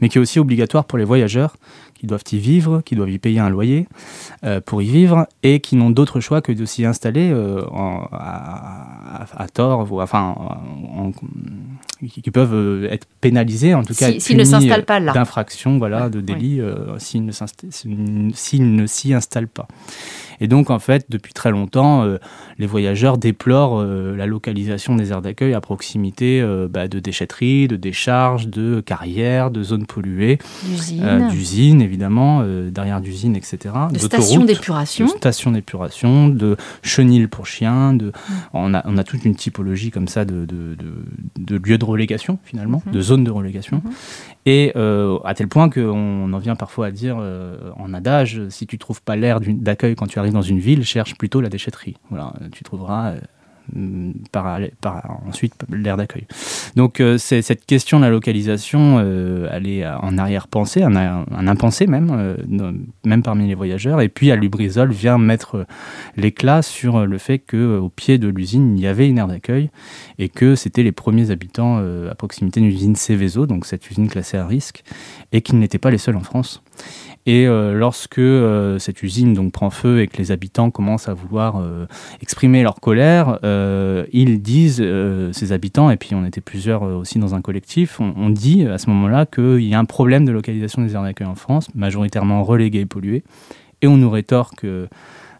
mais 0.00 0.08
qui 0.08 0.16
est 0.16 0.20
aussi 0.20 0.38
obligatoire 0.38 0.86
pour 0.86 0.96
les 0.96 1.04
voyageurs 1.04 1.56
qui 1.98 2.06
doivent 2.06 2.24
y 2.32 2.38
vivre, 2.38 2.80
qui 2.84 2.94
doivent 2.96 3.10
y 3.10 3.18
payer 3.18 3.40
un 3.40 3.50
loyer 3.50 3.86
euh, 4.44 4.60
pour 4.60 4.82
y 4.82 4.86
vivre, 4.86 5.26
et 5.42 5.60
qui 5.60 5.76
n'ont 5.76 5.90
d'autre 5.90 6.20
choix 6.20 6.40
que 6.40 6.52
de 6.52 6.64
s'y 6.64 6.84
installer 6.84 7.32
à, 8.12 9.46
tort, 9.52 9.90
ou, 9.90 10.00
enfin, 10.00 10.34
qui 12.08 12.30
peuvent 12.30 12.84
être 12.90 13.06
pénalisés, 13.20 13.74
en 13.74 13.82
tout 13.82 13.94
cas, 13.94 14.12
s'ils 14.18 14.36
ne 14.36 14.44
s'installent 14.44 14.84
pas 14.84 15.00
là, 15.00 15.12
d'infraction, 15.12 15.78
voilà, 15.78 16.08
de 16.08 16.20
délit, 16.20 16.60
s'ils 16.98 17.24
ne 17.26 18.86
s'y 18.86 19.14
installent 19.14 19.48
pas. 19.48 19.68
Et 20.40 20.48
donc, 20.48 20.70
en 20.70 20.78
fait, 20.78 21.06
depuis 21.08 21.32
très 21.32 21.50
longtemps, 21.50 22.04
euh, 22.04 22.18
les 22.58 22.66
voyageurs 22.66 23.18
déplorent 23.18 23.80
euh, 23.80 24.16
la 24.16 24.26
localisation 24.26 24.96
des 24.96 25.10
aires 25.10 25.22
d'accueil 25.22 25.54
à 25.54 25.60
proximité 25.60 26.40
euh, 26.40 26.68
bah, 26.68 26.88
de 26.88 27.00
déchetteries, 27.00 27.68
de 27.68 27.76
décharges, 27.76 28.48
de 28.48 28.80
carrières, 28.80 29.50
de 29.50 29.62
zones 29.62 29.86
polluées, 29.86 30.38
d'usines, 31.30 31.82
évidemment, 31.82 32.42
derrière 32.70 33.00
d'usines, 33.00 33.36
etc. 33.36 33.74
De 33.92 33.98
stations 33.98 34.44
d'épuration. 34.44 35.06
De 35.06 35.10
stations 35.10 35.50
d'épuration, 35.50 36.28
de 36.28 36.56
chenilles 36.82 37.26
pour 37.26 37.46
chiens. 37.46 37.94
De... 37.94 38.06
Mm. 38.06 38.12
On, 38.54 38.74
a, 38.74 38.82
on, 38.86 38.96
a, 38.96 39.04
toute 39.04 39.24
une 39.24 39.34
typologie 39.34 39.90
comme 39.90 40.08
ça 40.08 40.24
de, 40.24 40.44
de, 40.44 40.76
de, 41.38 41.56
lieux 41.56 41.78
de 41.78 41.84
relégation, 41.84 42.38
finalement, 42.44 42.82
mm-hmm. 42.86 42.92
de 42.92 43.00
zones 43.00 43.24
de 43.24 43.30
relégation. 43.30 43.78
Mm-hmm. 43.78 43.92
Et 44.46 44.72
à 45.24 45.34
tel 45.34 45.48
point 45.48 45.68
qu'on 45.68 46.32
en 46.32 46.38
vient 46.38 46.56
parfois 46.56 46.86
à 46.86 46.90
dire 46.90 47.18
en 47.76 47.92
adage, 47.92 48.40
si 48.48 48.66
tu 48.66 48.78
trouves 48.78 49.02
pas 49.02 49.16
l'air 49.16 49.40
d'accueil 49.40 49.94
quand 49.94 50.06
tu 50.06 50.18
arrives 50.18 50.27
dans 50.30 50.42
une 50.42 50.58
ville, 50.58 50.84
cherche 50.84 51.16
plutôt 51.16 51.40
la 51.40 51.48
déchetterie. 51.48 51.96
Voilà, 52.10 52.32
tu 52.52 52.64
trouveras 52.64 53.12
euh, 53.12 53.18
par, 54.32 54.58
ensuite 55.26 55.54
l'air 55.70 55.98
d'accueil. 55.98 56.26
Donc 56.74 57.02
c'est 57.18 57.42
cette 57.42 57.66
question 57.66 57.98
de 57.98 58.04
la 58.04 58.10
localisation, 58.10 58.98
elle 59.00 59.68
est 59.68 59.86
en 59.86 60.16
arrière-pensée, 60.16 60.82
un, 60.82 61.26
impensé 61.46 61.86
même, 61.86 62.36
même 63.04 63.22
parmi 63.22 63.46
les 63.46 63.54
voyageurs. 63.54 64.00
Et 64.00 64.08
puis 64.08 64.30
à 64.30 64.36
Lubrizol 64.36 64.90
vient 64.90 65.18
mettre 65.18 65.66
l'éclat 66.16 66.62
sur 66.62 67.06
le 67.06 67.18
fait 67.18 67.38
qu'au 67.40 67.90
pied 67.90 68.16
de 68.16 68.28
l'usine, 68.28 68.78
il 68.78 68.82
y 68.82 68.86
avait 68.86 69.06
une 69.06 69.18
aire 69.18 69.28
d'accueil 69.28 69.70
et 70.18 70.30
que 70.30 70.54
c'était 70.54 70.82
les 70.82 70.92
premiers 70.92 71.30
habitants 71.30 71.78
à 71.78 72.14
proximité 72.14 72.60
d'une 72.60 72.70
usine 72.70 72.96
Céveso, 72.96 73.46
donc 73.46 73.66
cette 73.66 73.90
usine 73.90 74.08
classée 74.08 74.38
à 74.38 74.46
risque, 74.46 74.82
et 75.32 75.42
qu'ils 75.42 75.58
n'étaient 75.58 75.78
pas 75.78 75.90
les 75.90 75.98
seuls 75.98 76.16
en 76.16 76.22
France. 76.22 76.62
Et 77.28 77.46
euh, 77.46 77.74
lorsque 77.74 78.18
euh, 78.18 78.78
cette 78.78 79.02
usine 79.02 79.34
donc 79.34 79.52
prend 79.52 79.68
feu 79.68 80.00
et 80.00 80.06
que 80.06 80.16
les 80.16 80.32
habitants 80.32 80.70
commencent 80.70 81.08
à 81.08 81.14
vouloir 81.14 81.60
euh, 81.60 81.86
exprimer 82.22 82.62
leur 82.62 82.80
colère, 82.80 83.38
ils 84.12 84.40
disent, 84.40 84.84
ces 85.32 85.52
habitants, 85.52 85.90
et 85.90 85.96
puis 85.96 86.14
on 86.14 86.24
était 86.24 86.40
plusieurs 86.40 86.82
aussi 86.82 87.18
dans 87.18 87.34
un 87.34 87.42
collectif, 87.42 88.00
on, 88.00 88.30
dit 88.30 88.66
à 88.66 88.78
ce 88.78 88.88
moment-là 88.90 89.26
qu'il 89.26 89.64
y 89.64 89.74
a 89.74 89.78
un 89.78 89.84
problème 89.84 90.24
de 90.24 90.32
localisation 90.32 90.82
des 90.82 90.94
aires 90.94 91.02
d'accueil 91.02 91.26
en 91.26 91.34
France, 91.34 91.68
majoritairement 91.74 92.42
reléguées 92.44 92.80
et 92.80 92.86
polluées, 92.86 93.24
et 93.82 93.86
on 93.86 93.96
nous 93.96 94.10
rétorque 94.10 94.66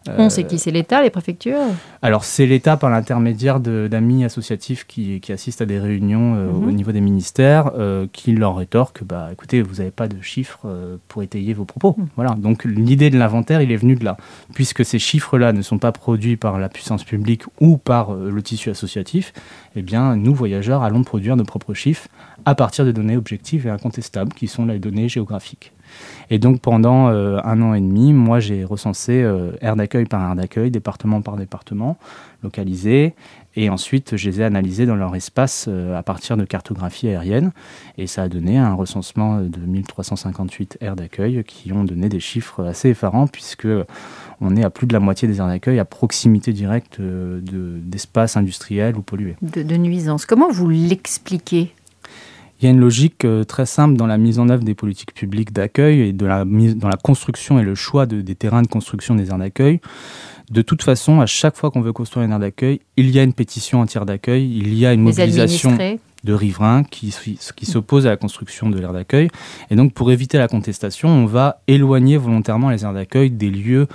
on 0.07 0.29
sait 0.29 0.45
qui 0.45 0.59
c'est 0.59 0.71
l'État, 0.71 1.01
les 1.01 1.09
préfectures 1.09 1.59
Alors 2.01 2.23
c'est 2.23 2.45
l'État 2.45 2.77
par 2.77 2.89
l'intermédiaire 2.89 3.59
d'amis 3.59 4.23
associatifs 4.23 4.85
qui, 4.87 5.21
assistent 5.29 5.61
à 5.61 5.65
des 5.65 5.79
réunions 5.79 6.35
euh, 6.35 6.49
au 6.49 6.61
mhm. 6.61 6.75
niveau 6.75 6.91
des 6.91 7.01
ministères 7.01 7.71
euh, 7.77 8.07
qui 8.11 8.31
leur 8.31 8.55
rétorquent 8.55 9.03
bah, 9.03 9.29
écoutez, 9.31 9.61
vous 9.61 9.75
n'avez 9.75 9.91
pas 9.91 10.07
de 10.07 10.21
chiffres 10.21 10.61
euh, 10.65 10.97
pour 11.07 11.21
étayer 11.21 11.53
vos 11.53 11.65
propos. 11.65 11.95
Mhm. 11.97 12.07
Voilà. 12.15 12.31
Donc 12.31 12.63
l'idée 12.65 13.09
de 13.09 13.17
l'inventaire, 13.17 13.61
il 13.61 13.71
est 13.71 13.77
venu 13.77 13.95
de 13.95 14.03
là. 14.03 14.17
Puisque 14.53 14.83
ces 14.83 14.99
chiffres-là 14.99 15.53
ne 15.53 15.61
sont 15.61 15.77
pas 15.77 15.91
produits 15.91 16.37
par 16.37 16.57
la 16.59 16.69
puissance 16.69 17.03
publique 17.03 17.43
ou 17.59 17.77
par 17.77 18.13
le 18.13 18.41
tissu 18.41 18.69
associatif, 18.69 19.33
eh 19.75 19.81
bien 19.81 20.15
nous, 20.15 20.33
voyageurs, 20.33 20.83
allons 20.83 21.03
produire 21.03 21.35
nos 21.35 21.43
propres 21.43 21.73
chiffres 21.73 22.07
à 22.45 22.55
partir 22.55 22.85
de 22.85 22.91
données 22.91 23.17
objectives 23.17 23.67
et 23.67 23.69
incontestables 23.69 24.33
qui 24.33 24.47
sont 24.47 24.65
les 24.65 24.79
données 24.79 25.09
géographiques. 25.09 25.73
Et 26.29 26.39
donc 26.39 26.61
pendant 26.61 27.09
euh, 27.09 27.39
un 27.43 27.61
an 27.61 27.73
et 27.73 27.81
demi, 27.81 28.13
moi 28.13 28.39
j'ai 28.39 28.63
recensé 28.63 29.21
euh, 29.23 29.51
aire 29.61 29.75
d'accueil 29.75 30.05
par 30.05 30.21
aire 30.21 30.35
d'accueil, 30.35 30.71
département 30.71 31.21
par 31.21 31.35
département, 31.35 31.97
localisé, 32.43 33.15
et 33.55 33.69
ensuite 33.69 34.15
je 34.15 34.29
les 34.29 34.41
ai 34.41 34.43
analysés 34.43 34.85
dans 34.85 34.95
leur 34.95 35.15
espace 35.15 35.65
euh, 35.67 35.97
à 35.97 36.03
partir 36.03 36.37
de 36.37 36.45
cartographie 36.45 37.07
aérienne, 37.07 37.51
et 37.97 38.07
ça 38.07 38.23
a 38.23 38.29
donné 38.29 38.57
un 38.57 38.73
recensement 38.73 39.41
de 39.41 39.59
1358 39.59 40.77
aires 40.81 40.95
d'accueil 40.95 41.43
qui 41.43 41.73
ont 41.73 41.83
donné 41.83 42.09
des 42.09 42.19
chiffres 42.19 42.63
assez 42.65 42.89
effarants 42.89 43.27
puisque 43.27 43.67
on 44.41 44.55
est 44.55 44.63
à 44.63 44.69
plus 44.69 44.87
de 44.87 44.93
la 44.93 44.99
moitié 44.99 45.27
des 45.27 45.37
aires 45.37 45.47
d'accueil 45.47 45.79
à 45.79 45.85
proximité 45.85 46.53
directe 46.53 46.99
d'espaces 46.99 48.37
industriels 48.37 48.95
ou 48.95 49.01
pollués. 49.01 49.35
De, 49.41 49.63
de 49.63 49.75
nuisances. 49.75 50.25
Comment 50.25 50.51
vous 50.51 50.69
l'expliquez? 50.69 51.73
Il 52.61 52.65
y 52.65 52.67
a 52.67 52.71
une 52.71 52.79
logique 52.81 53.23
euh, 53.23 53.45
très 53.45 53.65
simple 53.65 53.95
dans 53.95 54.05
la 54.05 54.17
mise 54.17 54.37
en 54.37 54.49
œuvre 54.49 54.65
des 54.65 54.75
politiques 54.75 55.13
publiques 55.13 55.53
d'accueil 55.53 56.01
et 56.01 56.11
de 56.11 56.25
la 56.25 56.43
mise, 56.43 56.75
dans 56.75 56.89
la 56.89 56.97
construction 56.97 57.57
et 57.57 57.63
le 57.63 57.73
choix 57.73 58.05
des 58.05 58.35
terrains 58.35 58.61
de 58.61 58.67
construction 58.67 59.15
des 59.15 59.29
aires 59.29 59.37
d'accueil. 59.37 59.79
De 60.51 60.61
toute 60.61 60.83
façon, 60.83 61.21
à 61.21 61.25
chaque 61.25 61.55
fois 61.55 61.71
qu'on 61.71 61.79
veut 61.79 61.93
construire 61.93 62.25
une 62.25 62.33
aire 62.33 62.39
d'accueil, 62.39 62.81
il 62.97 63.11
y 63.11 63.19
a 63.19 63.23
une 63.23 63.31
pétition 63.31 63.79
entière 63.79 64.05
d'accueil, 64.05 64.57
il 64.57 64.73
y 64.73 64.85
a 64.85 64.91
une 64.91 65.01
mobilisation 65.01 65.77
de 66.25 66.33
riverains 66.33 66.83
qui, 66.83 67.15
qui 67.55 67.65
s'opposent 67.65 68.07
à 68.07 68.09
la 68.09 68.17
construction 68.17 68.69
de 68.69 68.77
l'aire 68.77 68.91
d'accueil. 68.91 69.29
Et 69.69 69.77
donc, 69.77 69.93
pour 69.93 70.11
éviter 70.11 70.37
la 70.37 70.49
contestation, 70.49 71.07
on 71.07 71.25
va 71.27 71.61
éloigner 71.67 72.17
volontairement 72.17 72.71
les 72.71 72.83
aires 72.83 72.93
d'accueil 72.93 73.31
des 73.31 73.51
lieux 73.51 73.87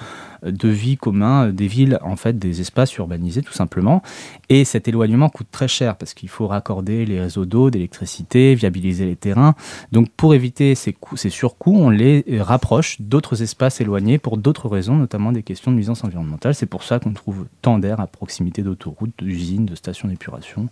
de 0.45 0.69
vie 0.69 0.97
commun 0.97 1.51
des 1.51 1.67
villes, 1.67 1.99
en 2.03 2.17
fait, 2.17 2.39
des 2.39 2.61
espaces 2.61 2.95
urbanisés 2.97 3.43
tout 3.43 3.53
simplement. 3.53 4.03
Et 4.49 4.65
cet 4.65 4.89
éloignement 4.89 5.29
coûte 5.29 5.49
très 5.51 5.69
cher 5.69 5.97
parce 5.97 6.15
qu'il 6.15 6.29
faut 6.29 6.47
raccorder 6.47 7.07
les 7.07 7.21
réseaux 7.21 7.47
d'eau, 7.47 7.71
d'électricité, 7.71 8.55
viabiliser 8.55 9.07
les 9.07 9.17
terrains. 9.17 9.55
Donc 9.93 10.11
pour 10.11 10.35
éviter 10.35 10.75
ces, 10.75 10.93
coûts, 10.93 11.17
ces 11.17 11.31
surcoûts, 11.31 11.77
on 11.77 11.91
les 11.91 12.25
rapproche 12.41 13.01
d'autres 13.01 13.43
espaces 13.43 13.81
éloignés 13.81 14.19
pour 14.19 14.37
d'autres 14.37 14.69
raisons, 14.69 14.97
notamment 14.97 15.33
des 15.33 15.43
questions 15.43 15.71
de 15.71 15.77
nuisance 15.77 16.05
environnementale. 16.05 16.55
C'est 16.55 16.67
pour 16.67 16.83
ça 16.83 16.99
qu'on 16.99 17.13
trouve 17.13 17.47
tant 17.63 17.79
d'air 17.79 18.01
à 18.01 18.07
proximité 18.07 18.63
d'autoroutes, 18.63 19.13
d'usines, 19.19 19.67
de 19.67 19.75
stations 19.75 20.09
d'épuration, 20.09 20.69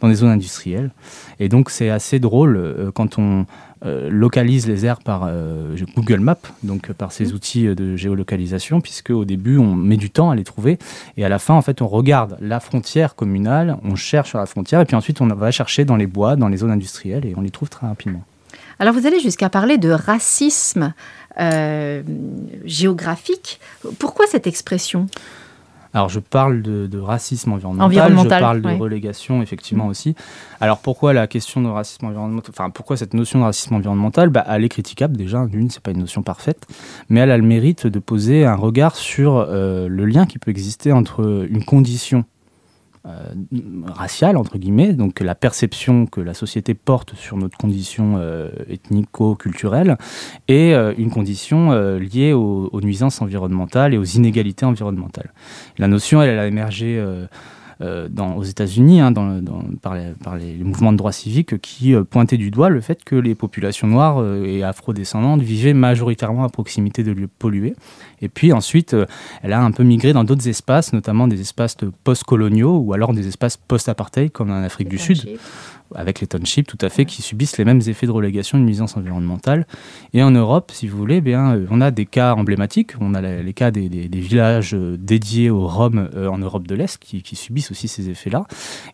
dans 0.00 0.08
des 0.08 0.14
zones 0.14 0.30
industrielles. 0.30 0.90
Et 1.38 1.48
donc 1.48 1.70
c'est 1.70 1.90
assez 1.90 2.18
drôle 2.18 2.56
euh, 2.56 2.90
quand 2.92 3.18
on 3.18 3.40
euh, 3.40 3.44
localise 3.82 4.66
les 4.66 4.84
aires 4.84 5.00
par 5.00 5.24
euh, 5.26 5.74
Google 5.96 6.20
Maps, 6.20 6.36
donc 6.62 6.92
par 6.92 7.12
ces 7.12 7.26
mmh. 7.26 7.34
outils 7.34 7.74
de 7.74 7.96
géolocalisation, 7.96 8.80
puisque 8.80 9.10
au 9.10 9.24
début 9.24 9.56
on 9.56 9.74
met 9.74 9.96
du 9.96 10.10
temps 10.10 10.30
à 10.30 10.36
les 10.36 10.44
trouver 10.44 10.78
et 11.16 11.24
à 11.24 11.28
la 11.28 11.38
fin 11.38 11.54
en 11.54 11.62
fait 11.62 11.80
on 11.80 11.88
regarde 11.88 12.36
la 12.40 12.60
frontière 12.60 13.14
communale, 13.14 13.78
on 13.82 13.96
cherche 13.96 14.30
sur 14.30 14.38
la 14.38 14.46
frontière 14.46 14.80
et 14.80 14.84
puis 14.84 14.96
ensuite 14.96 15.20
on 15.20 15.26
va 15.26 15.50
chercher 15.50 15.84
dans 15.84 15.96
les 15.96 16.06
bois, 16.06 16.36
dans 16.36 16.48
les 16.48 16.58
zones 16.58 16.70
industrielles 16.70 17.24
et 17.24 17.34
on 17.36 17.40
les 17.40 17.50
trouve 17.50 17.70
très 17.70 17.86
rapidement. 17.86 18.22
Alors 18.78 18.94
vous 18.94 19.06
allez 19.06 19.20
jusqu'à 19.20 19.48
parler 19.48 19.78
de 19.78 19.90
racisme 19.90 20.94
euh, 21.38 22.02
géographique. 22.64 23.60
Pourquoi 23.98 24.26
cette 24.26 24.46
expression? 24.46 25.06
Alors, 25.92 26.08
je 26.08 26.20
parle 26.20 26.62
de, 26.62 26.98
racisme 26.98 27.52
environnemental, 27.52 28.16
je 28.16 28.28
parle 28.28 28.62
de 28.62 28.78
relégation, 28.78 29.42
effectivement, 29.42 29.86
mm. 29.86 29.90
aussi. 29.90 30.14
Alors, 30.60 30.78
pourquoi 30.78 31.12
la 31.12 31.26
question 31.26 31.60
de 31.62 31.68
racisme 31.68 32.06
environnemental 32.06 32.50
Enfin, 32.50 32.70
pourquoi 32.70 32.96
cette 32.96 33.14
notion 33.14 33.40
de 33.40 33.44
racisme 33.44 33.74
environnemental? 33.74 34.28
Bah, 34.28 34.44
Elle 34.48 34.64
est 34.64 34.68
critiquable, 34.68 35.16
déjà. 35.16 35.46
D'une, 35.46 35.70
c'est 35.70 35.82
pas 35.82 35.90
une 35.90 35.98
notion 35.98 36.22
parfaite, 36.22 36.66
mais 37.08 37.20
elle 37.20 37.30
a 37.30 37.36
le 37.36 37.42
mérite 37.42 37.86
de 37.86 37.98
poser 37.98 38.44
un 38.44 38.54
regard 38.54 38.94
sur 38.94 39.36
euh, 39.36 39.88
le 39.88 40.04
lien 40.04 40.26
qui 40.26 40.38
peut 40.38 40.50
exister 40.50 40.92
entre 40.92 41.46
une 41.50 41.64
condition 41.64 42.24
euh, 43.06 43.32
raciale, 43.86 44.36
entre 44.36 44.58
guillemets, 44.58 44.92
donc 44.92 45.20
la 45.20 45.34
perception 45.34 46.04
que 46.04 46.20
la 46.20 46.34
société 46.34 46.74
porte 46.74 47.14
sur 47.14 47.38
notre 47.38 47.56
condition 47.56 48.16
euh, 48.18 48.50
ethnico-culturelle, 48.68 49.96
et 50.48 50.74
euh, 50.74 50.92
une 50.98 51.10
condition 51.10 51.72
liée 51.98 52.34
aux, 52.34 52.80
nuisances 52.82 53.22
environnementales 53.22 53.94
et 53.94 53.98
aux 53.98 54.04
inégalités 54.04 54.66
environnementales. 54.66 55.32
La 55.78 55.88
notion, 55.88 56.20
elle, 56.20 56.30
elle 56.30 56.38
a 56.38 56.46
émergé 56.46 56.98
euh, 56.98 57.26
dans, 57.80 58.36
aux 58.36 58.42
États-Unis 58.42 59.00
hein, 59.00 59.10
dans, 59.10 59.40
par, 59.80 59.94
les, 59.94 60.12
par, 60.22 60.36
les, 60.36 60.54
mouvements 60.58 60.92
de 60.92 60.98
droits 60.98 61.12
civiques 61.12 61.60
qui 61.60 61.94
euh, 61.94 62.04
pointaient 62.04 62.36
du 62.36 62.50
doigt 62.50 62.68
le 62.68 62.80
fait 62.80 63.04
que 63.04 63.16
les 63.16 63.34
populations 63.34 63.86
noires 63.86 64.20
euh, 64.20 64.44
et 64.44 64.62
afrodescendantes 64.62 65.40
vivaient 65.40 65.74
majoritairement 65.74 66.44
à 66.44 66.48
proximité 66.48 67.02
de 67.02 67.12
lieux 67.12 67.28
pollués. 67.38 67.74
Et 68.20 68.28
puis 68.28 68.52
ensuite, 68.52 68.94
elle 69.42 69.52
a 69.54 69.62
un 69.62 69.70
peu 69.70 69.82
migré 69.82 70.12
dans 70.12 70.24
d'autres 70.24 70.46
espaces, 70.46 70.92
notamment 70.92 71.26
des 71.26 71.40
espaces 71.40 71.76
post-coloniaux 72.04 72.76
ou 72.78 72.92
alors 72.92 73.14
des 73.14 73.26
espaces 73.26 73.56
post-apartheid 73.56 74.30
comme 74.30 74.50
en 74.50 74.62
Afrique 74.62 74.88
du 74.88 74.98
Sud 74.98 75.38
avec 75.94 76.20
les 76.20 76.26
townships, 76.26 76.66
tout 76.66 76.78
à 76.80 76.88
fait, 76.88 77.04
qui 77.04 77.22
subissent 77.22 77.58
les 77.58 77.64
mêmes 77.64 77.80
effets 77.86 78.06
de 78.06 78.12
relégation 78.12 78.58
et 78.58 78.60
de 78.60 78.66
nuisance 78.66 78.96
environnementale. 78.96 79.66
Et 80.12 80.22
en 80.22 80.30
Europe, 80.30 80.70
si 80.72 80.86
vous 80.86 80.96
voulez, 80.96 81.16
eh 81.16 81.20
bien, 81.20 81.54
euh, 81.54 81.66
on 81.70 81.80
a 81.80 81.90
des 81.90 82.06
cas 82.06 82.34
emblématiques. 82.34 82.92
On 83.00 83.14
a 83.14 83.20
les, 83.20 83.52
cas 83.52 83.70
des, 83.70 83.88
villages 83.88 84.74
euh, 84.74 84.96
dédiés 84.98 85.50
aux 85.50 85.66
Roms 85.66 86.10
euh, 86.14 86.28
en 86.28 86.38
Europe 86.38 86.66
de 86.66 86.74
l'Est 86.74 86.98
qui, 86.98 87.36
subissent 87.36 87.70
aussi 87.70 87.88
ces 87.88 88.10
effets-là. 88.10 88.44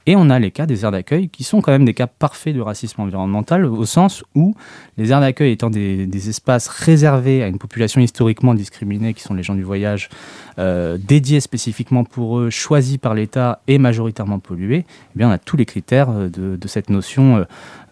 Et 0.07 0.17
on 0.17 0.31
a 0.31 0.39
les 0.39 0.51
cas 0.51 0.67
des 0.67 0.85
aires 0.85 0.93
d'accueil 0.93 1.29
qui 1.29 1.45
sont 1.45 1.61
quand 1.61 1.73
même 1.73 1.85
des 1.85 1.95
cas 1.95 2.07
parfaits 2.07 2.55
de 2.55 2.61
racisme 2.61 3.01
environnemental 3.01 3.65
au 3.65 3.85
sens 3.85 4.25
où 4.35 4.55
les 4.97 5.11
aires 5.11 5.21
d'accueil 5.21 5.53
étant 5.53 5.71
des, 5.71 6.29
espaces 6.29 6.69
réservés 6.69 7.43
à 7.43 7.49
une 7.49 7.59
population 7.59 8.01
historiquement 8.01 8.55
discriminée 8.55 9.15
qui 9.15 9.23
sont 9.23 9.35
les 9.35 9.43
gens 9.43 9.55
du 9.55 9.63
voyage, 9.63 10.09
dédiés 10.59 11.41
spécifiquement 11.41 12.05
pour 12.05 12.39
eux, 12.39 12.51
choisis 12.51 12.97
par 12.97 13.15
l'État 13.15 13.61
et 13.69 13.79
majoritairement 13.79 14.39
pollués, 14.39 14.85
eh 14.87 15.19
bien, 15.19 15.29
on 15.29 15.33
a 15.33 15.39
tous 15.39 15.57
les 15.57 15.67
critères 15.67 16.11
de, 16.13 16.57
de 16.57 16.69
cette 16.69 16.86
notion 16.91 17.37
euh, 17.37 17.45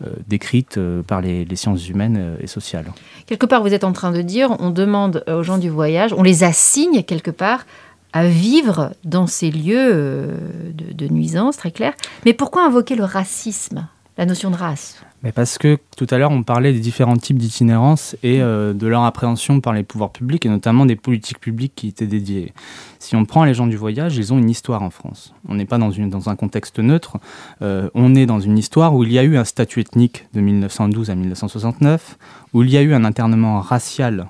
euh, 0.04 0.10
décrite 0.26 0.78
euh, 0.78 1.02
par 1.02 1.20
les, 1.20 1.46
sciences 1.56 1.88
humaines 1.88 2.36
et 2.40 2.46
sociales. 2.46 2.86
Quelque 3.26 3.46
part, 3.46 3.62
vous 3.62 3.72
êtes 3.72 3.84
en 3.84 3.92
train 3.92 4.12
de 4.12 4.22
dire, 4.22 4.56
on 4.58 4.70
demande 4.70 5.24
aux 5.28 5.42
gens 5.42 5.58
du 5.58 5.68
voyage, 5.68 6.12
on 6.12 6.22
les 6.22 6.44
assigne 6.44 7.02
quelque 7.02 7.30
part 7.30 7.66
à 8.12 8.26
vivre 8.26 8.92
dans 9.04 9.26
ces 9.26 9.50
lieux 9.50 10.30
de, 10.72 10.92
de 10.92 11.12
nuisance, 11.12 11.56
très 11.56 11.70
clair. 11.70 11.94
Mais 12.24 12.32
pourquoi 12.32 12.64
invoquer 12.64 12.94
le 12.94 13.04
racisme, 13.04 13.86
la 14.18 14.26
notion 14.26 14.50
de 14.50 14.56
race? 14.56 15.04
Mais 15.24 15.32
parce 15.32 15.56
que 15.56 15.78
tout 15.96 16.06
à 16.10 16.18
l'heure, 16.18 16.30
on 16.30 16.42
parlait 16.42 16.74
des 16.74 16.80
différents 16.80 17.16
types 17.16 17.38
d'itinérance 17.38 18.14
et 18.22 18.42
euh, 18.42 18.74
de 18.74 18.86
leur 18.86 19.04
appréhension 19.04 19.62
par 19.62 19.72
les 19.72 19.82
pouvoirs 19.82 20.10
publics 20.10 20.44
et 20.44 20.50
notamment 20.50 20.84
des 20.84 20.96
politiques 20.96 21.40
publiques 21.40 21.72
qui 21.74 21.88
étaient 21.88 22.06
dédiées. 22.06 22.52
Si 22.98 23.16
on 23.16 23.24
prend 23.24 23.44
les 23.44 23.54
gens 23.54 23.66
du 23.66 23.78
voyage, 23.78 24.18
ils 24.18 24.34
ont 24.34 24.38
une 24.38 24.50
histoire 24.50 24.82
en 24.82 24.90
France. 24.90 25.34
On 25.48 25.54
n'est 25.54 25.64
pas 25.64 25.78
dans, 25.78 25.90
une, 25.90 26.10
dans 26.10 26.28
un 26.28 26.36
contexte 26.36 26.78
neutre, 26.78 27.16
euh, 27.62 27.88
on 27.94 28.14
est 28.14 28.26
dans 28.26 28.38
une 28.38 28.58
histoire 28.58 28.94
où 28.94 29.02
il 29.02 29.12
y 29.12 29.18
a 29.18 29.22
eu 29.22 29.38
un 29.38 29.44
statut 29.44 29.80
ethnique 29.80 30.26
de 30.34 30.42
1912 30.42 31.08
à 31.08 31.14
1969, 31.14 32.18
où 32.52 32.62
il 32.62 32.68
y 32.68 32.76
a 32.76 32.82
eu 32.82 32.92
un 32.92 33.04
internement 33.04 33.60
racial 33.60 34.28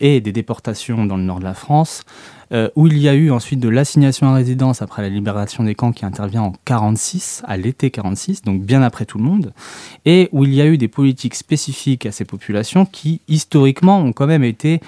et 0.00 0.20
des 0.20 0.32
déportations 0.32 1.06
dans 1.06 1.16
le 1.16 1.22
nord 1.22 1.38
de 1.38 1.44
la 1.44 1.54
France, 1.54 2.02
où 2.76 2.86
il 2.86 2.98
y 2.98 3.08
a 3.08 3.14
eu 3.14 3.30
ensuite 3.30 3.60
de 3.60 3.68
l'assignation 3.68 4.28
à 4.28 4.34
résidence 4.34 4.82
après 4.82 5.02
la 5.02 5.08
libération 5.08 5.64
des 5.64 5.74
camps 5.74 5.92
qui 5.92 6.04
intervient 6.04 6.42
en 6.42 6.52
46, 6.64 7.42
à 7.46 7.56
l'été 7.56 7.90
46, 7.90 8.42
donc 8.42 8.62
bien 8.62 8.82
après 8.82 9.04
tout 9.04 9.18
le 9.18 9.24
monde, 9.24 9.52
et 10.04 10.28
où 10.32 10.44
il 10.44 10.54
y 10.54 10.60
a 10.60 10.66
eu 10.66 10.78
des 10.78 10.88
politiques 10.88 11.34
spécifiques 11.34 12.06
à 12.06 12.12
ces 12.12 12.24
populations 12.24 12.86
qui 12.86 13.20
historiquement 13.28 13.98
ont 13.98 14.12
quand 14.12 14.26
même 14.26 14.44
été 14.44 14.80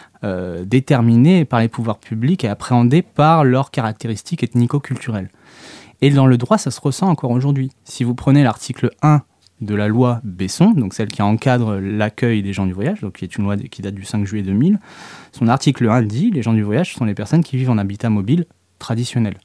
déterminées 0.65 1.45
par 1.45 1.61
les 1.61 1.69
pouvoirs 1.69 1.99
publics 1.99 2.45
et 2.45 2.49
appréhendées 2.49 3.03
par 3.03 3.45
leurs 3.45 3.71
caractéristiques 3.71 4.43
ethnico-culturelles. 4.43 5.31
Et 6.03 6.11
dans 6.11 6.27
le 6.27 6.37
droit, 6.37 6.59
ça 6.59 6.71
se 6.71 6.81
ressent 6.81 7.09
encore 7.09 7.31
aujourd'hui. 7.31 7.71
Si 7.85 8.05
vous 8.05 8.15
prenez 8.15 8.43
l'article 8.43 8.91
1 9.03 9.23
de 9.61 9.75
la 9.75 9.89
loi 9.89 10.21
Besson, 10.23 10.73
donc 10.73 10.93
celle 10.95 11.09
qui 11.09 11.23
encadre 11.23 11.77
l'accueil 11.77 12.43
des 12.43 12.53
gens 12.53 12.67
du 12.67 12.73
voyage, 12.73 13.01
donc 13.01 13.15
qui 13.15 13.25
est 13.25 13.37
une 13.37 13.45
loi 13.45 13.57
qui 13.57 13.83
date 13.83 13.95
du 13.95 14.05
5 14.05 14.27
juillet 14.27 14.43
2000, 14.43 14.79
son 15.33 15.49
article 15.49 15.89
1 15.89 16.03
dit 16.03 16.31
les 16.31 16.43
gens 16.43 16.53
du 16.53 16.63
voyage 16.63 16.95
sont 16.95 17.05
les 17.05 17.15
personnes 17.15 17.43
qui 17.43 17.57
vivent 17.57 17.71
en 17.71 17.79
habitat 17.79 18.11
mobile 18.11 18.47
traditionnel. 18.79 19.39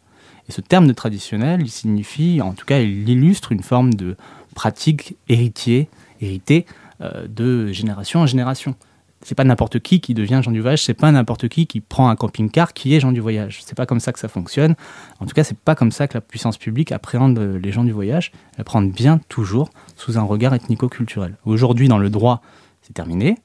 Et 0.49 0.51
ce 0.51 0.61
terme 0.61 0.87
de 0.87 0.93
traditionnel, 0.93 1.61
il 1.61 1.69
signifie, 1.69 2.41
en 2.41 2.53
tout 2.53 2.65
cas, 2.65 2.79
il 2.79 3.07
illustre 3.07 3.51
une 3.51 3.63
forme 3.63 3.93
de 3.93 4.17
pratique 4.55 5.15
héritier, 5.29 5.87
héritée 6.19 6.65
euh, 7.01 7.27
de 7.27 7.71
génération 7.71 8.19
en 8.19 8.25
génération 8.25 8.75
c'est 9.23 9.35
pas 9.35 9.43
n'importe 9.43 9.79
qui 9.79 10.01
qui 10.01 10.13
devient 10.13 10.41
gens 10.43 10.51
du 10.51 10.61
voyage, 10.61 10.83
c'est 10.83 10.93
pas 10.93 11.11
n'importe 11.11 11.47
qui 11.47 11.67
qui 11.67 11.79
prend 11.79 12.09
un 12.09 12.15
camping-car 12.15 12.73
qui 12.73 12.95
est 12.95 12.99
gens 12.99 13.11
du 13.11 13.19
voyage. 13.19 13.61
C'est 13.65 13.75
pas 13.75 13.85
comme 13.85 13.99
ça 13.99 14.11
que 14.11 14.19
ça 14.19 14.27
fonctionne. 14.27 14.75
En 15.19 15.25
tout 15.25 15.33
cas, 15.33 15.43
c'est 15.43 15.57
pas 15.57 15.75
comme 15.75 15.91
ça 15.91 16.07
que 16.07 16.15
la 16.15 16.21
puissance 16.21 16.57
publique 16.57 16.91
appréhende 16.91 17.39
les 17.39 17.71
gens 17.71 17.83
du 17.83 17.91
voyage. 17.91 18.31
Elle 18.57 18.63
prend 18.63 18.81
bien 18.81 19.19
toujours 19.29 19.69
sous 19.95 20.17
un 20.17 20.23
regard 20.23 20.53
ethnico-culturel. 20.53 21.35
Aujourd'hui, 21.45 21.87
dans 21.87 21.97
le 21.97 22.09
droit, 22.09 22.41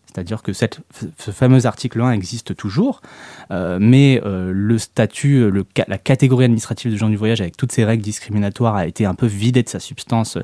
C'est-à-dire 0.06 0.42
que 0.42 0.52
ce 0.52 1.30
fameux 1.30 1.66
article 1.66 2.00
1 2.00 2.12
existe 2.12 2.56
toujours, 2.56 3.02
euh, 3.50 3.78
mais 3.80 4.20
euh, 4.24 4.50
le 4.54 4.78
statut, 4.78 5.50
la 5.86 5.98
catégorie 5.98 6.46
administrative 6.46 6.90
de 6.90 6.96
gens 6.96 7.10
du 7.10 7.16
voyage, 7.16 7.40
avec 7.40 7.56
toutes 7.56 7.72
ces 7.72 7.84
règles 7.84 8.02
discriminatoires, 8.02 8.76
a 8.76 8.86
été 8.86 9.04
un 9.04 9.14
peu 9.14 9.26
vidée 9.26 9.62
de 9.62 9.68
sa 9.68 9.80
substance 9.80 10.38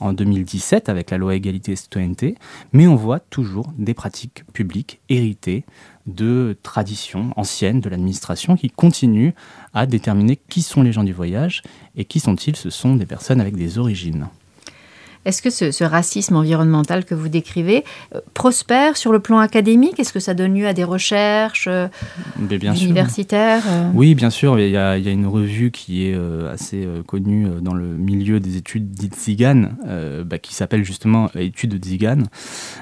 en 0.00 0.12
2017 0.12 0.88
avec 0.88 1.10
la 1.10 1.18
loi 1.18 1.34
égalité 1.34 1.72
et 1.72 1.76
citoyenneté. 1.76 2.36
Mais 2.72 2.86
on 2.86 2.96
voit 2.96 3.20
toujours 3.20 3.72
des 3.78 3.94
pratiques 3.94 4.44
publiques 4.52 5.00
héritées 5.08 5.64
de 6.06 6.56
traditions 6.62 7.30
anciennes 7.36 7.80
de 7.80 7.88
l'administration 7.88 8.56
qui 8.56 8.68
continuent 8.68 9.32
à 9.72 9.86
déterminer 9.86 10.38
qui 10.48 10.62
sont 10.62 10.82
les 10.82 10.92
gens 10.92 11.04
du 11.04 11.12
voyage 11.12 11.62
et 11.96 12.04
qui 12.04 12.20
sont-ils 12.20 12.56
Ce 12.56 12.70
sont 12.70 12.96
des 12.96 13.06
personnes 13.06 13.40
avec 13.40 13.56
des 13.56 13.78
origines. 13.78 14.28
Est-ce 15.24 15.42
que 15.42 15.50
ce, 15.50 15.84
racisme 15.84 16.36
environnemental 16.36 17.04
que 17.04 17.14
vous 17.14 17.28
décrivez 17.28 17.84
euh, 18.14 18.20
prospère 18.34 18.96
sur 18.96 19.12
le 19.12 19.20
plan 19.20 19.38
académique? 19.38 19.98
Est-ce 19.98 20.12
que 20.12 20.20
ça 20.20 20.34
donne 20.34 20.54
lieu 20.54 20.66
à 20.66 20.72
des 20.72 20.84
recherches 20.84 21.68
euh, 21.68 21.88
universitaires 22.38 23.62
euh? 23.66 23.90
Oui, 23.94 24.14
bien 24.14 24.30
sûr. 24.30 24.58
Il 24.58 24.70
y, 24.70 24.76
a, 24.76 24.96
une 24.96 25.26
revue 25.26 25.70
qui 25.70 26.06
est 26.06 26.16
assez 26.50 26.86
connue 27.06 27.46
dans 27.60 27.74
le 27.74 27.84
milieu 27.84 28.40
des 28.40 28.56
études 28.56 28.90
dites 28.90 29.16
Zigan, 29.16 29.70
bah, 30.24 30.38
qui 30.38 30.54
s'appelle 30.54 30.84
justement 30.84 31.30
Études 31.34 31.78
de 31.78 31.94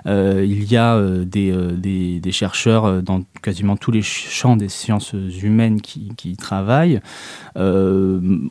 il 0.04 0.64
y 0.64 0.76
a 0.76 1.00
des, 1.24 2.20
des, 2.20 2.32
chercheurs 2.32 3.02
dans 3.02 3.22
quasiment 3.42 3.76
tous 3.76 3.90
les 3.90 4.02
champs 4.02 4.56
des 4.56 4.68
sciences 4.68 5.14
humaines 5.42 5.80
qui, 5.80 6.12
qui 6.16 6.36
travaillent. 6.36 7.00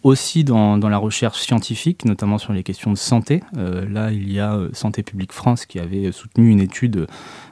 aussi 0.03 0.43
dans, 0.43 0.77
dans, 0.77 0.89
la 0.89 0.97
recherche 0.97 1.39
scientifique, 1.39 2.05
notamment 2.05 2.37
sur 2.37 2.53
les 2.53 2.63
questions 2.63 2.91
de 2.91 2.97
santé. 2.97 3.41
Euh, 3.57 3.80
là, 3.89 4.11
il 4.11 4.31
y 4.31 4.39
a 4.39 4.53
euh, 4.55 4.69
Santé 4.73 5.03
publique 5.03 5.33
France 5.33 5.65
qui 5.65 5.79
avait 5.79 6.11
soutenu 6.11 6.49
une 6.49 6.59
étude 6.59 7.07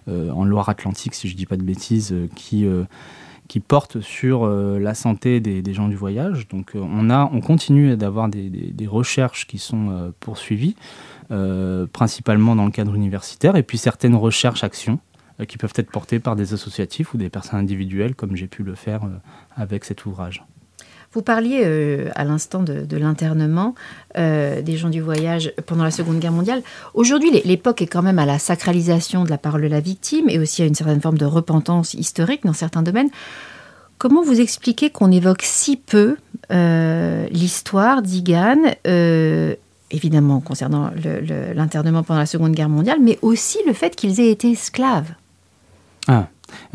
euh, 0.08 0.32
en 0.32 0.44
Loire-Atlantique, 0.44 1.14
si 1.14 1.28
je 1.28 1.34
ne 1.34 1.38
dis 1.38 1.46
pas 1.46 1.58
de 1.58 1.64
bêtises, 1.64 2.14
qui 2.36 2.68
qui 3.48 3.60
porte 3.60 4.00
sur 4.00 4.48
la 4.48 4.94
santé 4.94 5.40
des, 5.40 5.74
gens 5.74 5.88
du 5.88 5.96
voyage. 5.96 6.48
Donc 6.50 6.74
on, 6.76 7.10
a, 7.10 7.28
on 7.34 7.42
continue 7.42 7.98
d'avoir 7.98 8.30
des, 8.30 8.88
recherches 8.88 9.48
qui 9.48 9.58
sont 9.58 10.14
poursuivies, 10.20 10.76
principalement 11.92 12.56
dans 12.56 12.66
le 12.66 12.72
cadre 12.72 12.94
universitaire, 12.94 13.56
et 13.56 13.64
puis 13.64 13.80
certaines 13.80 14.14
recherches-actions 14.14 15.00
qui 15.48 15.58
peuvent 15.58 15.74
être 15.78 15.90
portées 15.90 16.20
par 16.20 16.36
des 16.36 16.54
associatifs 16.54 17.16
ou 17.16 17.18
des 17.18 17.32
personnes 17.32 17.60
individuelles, 17.60 18.14
comme 18.14 18.36
j'ai 18.36 18.48
pu 18.48 18.62
le 18.62 18.76
faire 18.76 19.02
avec 19.56 19.84
cet 19.84 20.06
ouvrage. 20.06 20.44
Vous 21.12 21.24
parliez 21.24 21.62
euh, 21.64 22.10
à 22.14 22.24
l'instant 22.24 22.62
de, 22.62 22.98
l'internement 22.98 23.74
euh, 24.18 24.62
des 24.62 24.78
gens 24.78 24.90
du 24.90 25.02
voyage 25.02 25.52
pendant 25.66 25.84
la 25.84 25.90
Seconde 25.90 26.20
Guerre 26.20 26.32
mondiale. 26.32 26.62
Aujourd'hui, 26.94 27.32
l'époque 27.46 27.82
est 27.82 27.88
quand 27.88 28.04
même 28.04 28.20
à 28.20 28.28
la 28.28 28.38
sacralisation 28.38 29.24
de 29.24 29.30
la 29.32 29.40
parole 29.40 29.62
de 29.62 29.68
la 29.68 29.80
victime 29.80 30.30
et 30.30 30.38
aussi 30.38 30.62
à 30.62 30.66
une 30.66 30.76
certaine 30.76 31.02
forme 31.02 31.18
de 31.18 31.26
repentance 31.26 31.96
historique 31.96 32.46
dans 32.46 32.54
certains 32.54 32.84
domaines. 32.84 33.10
Comment 33.98 34.22
vous 34.22 34.40
expliquez 34.40 34.92
qu'on 34.92 35.12
évoque 35.12 35.42
si 35.42 35.78
peu 35.78 36.16
euh, 36.52 37.28
l'histoire 37.32 38.04
d'Igan, 38.04 38.58
évidemment 39.92 40.42
concernant 40.42 40.92
l'internement 41.56 42.04
pendant 42.04 42.20
la 42.20 42.28
Seconde 42.28 42.54
Guerre 42.54 42.70
mondiale, 42.70 43.00
mais 43.02 43.18
aussi 43.24 43.58
le 43.66 43.74
fait 43.74 43.96
qu'ils 43.96 44.20
aient 44.20 44.30
été 44.30 44.52
esclaves? 44.52 45.12
Ah, 46.08 46.28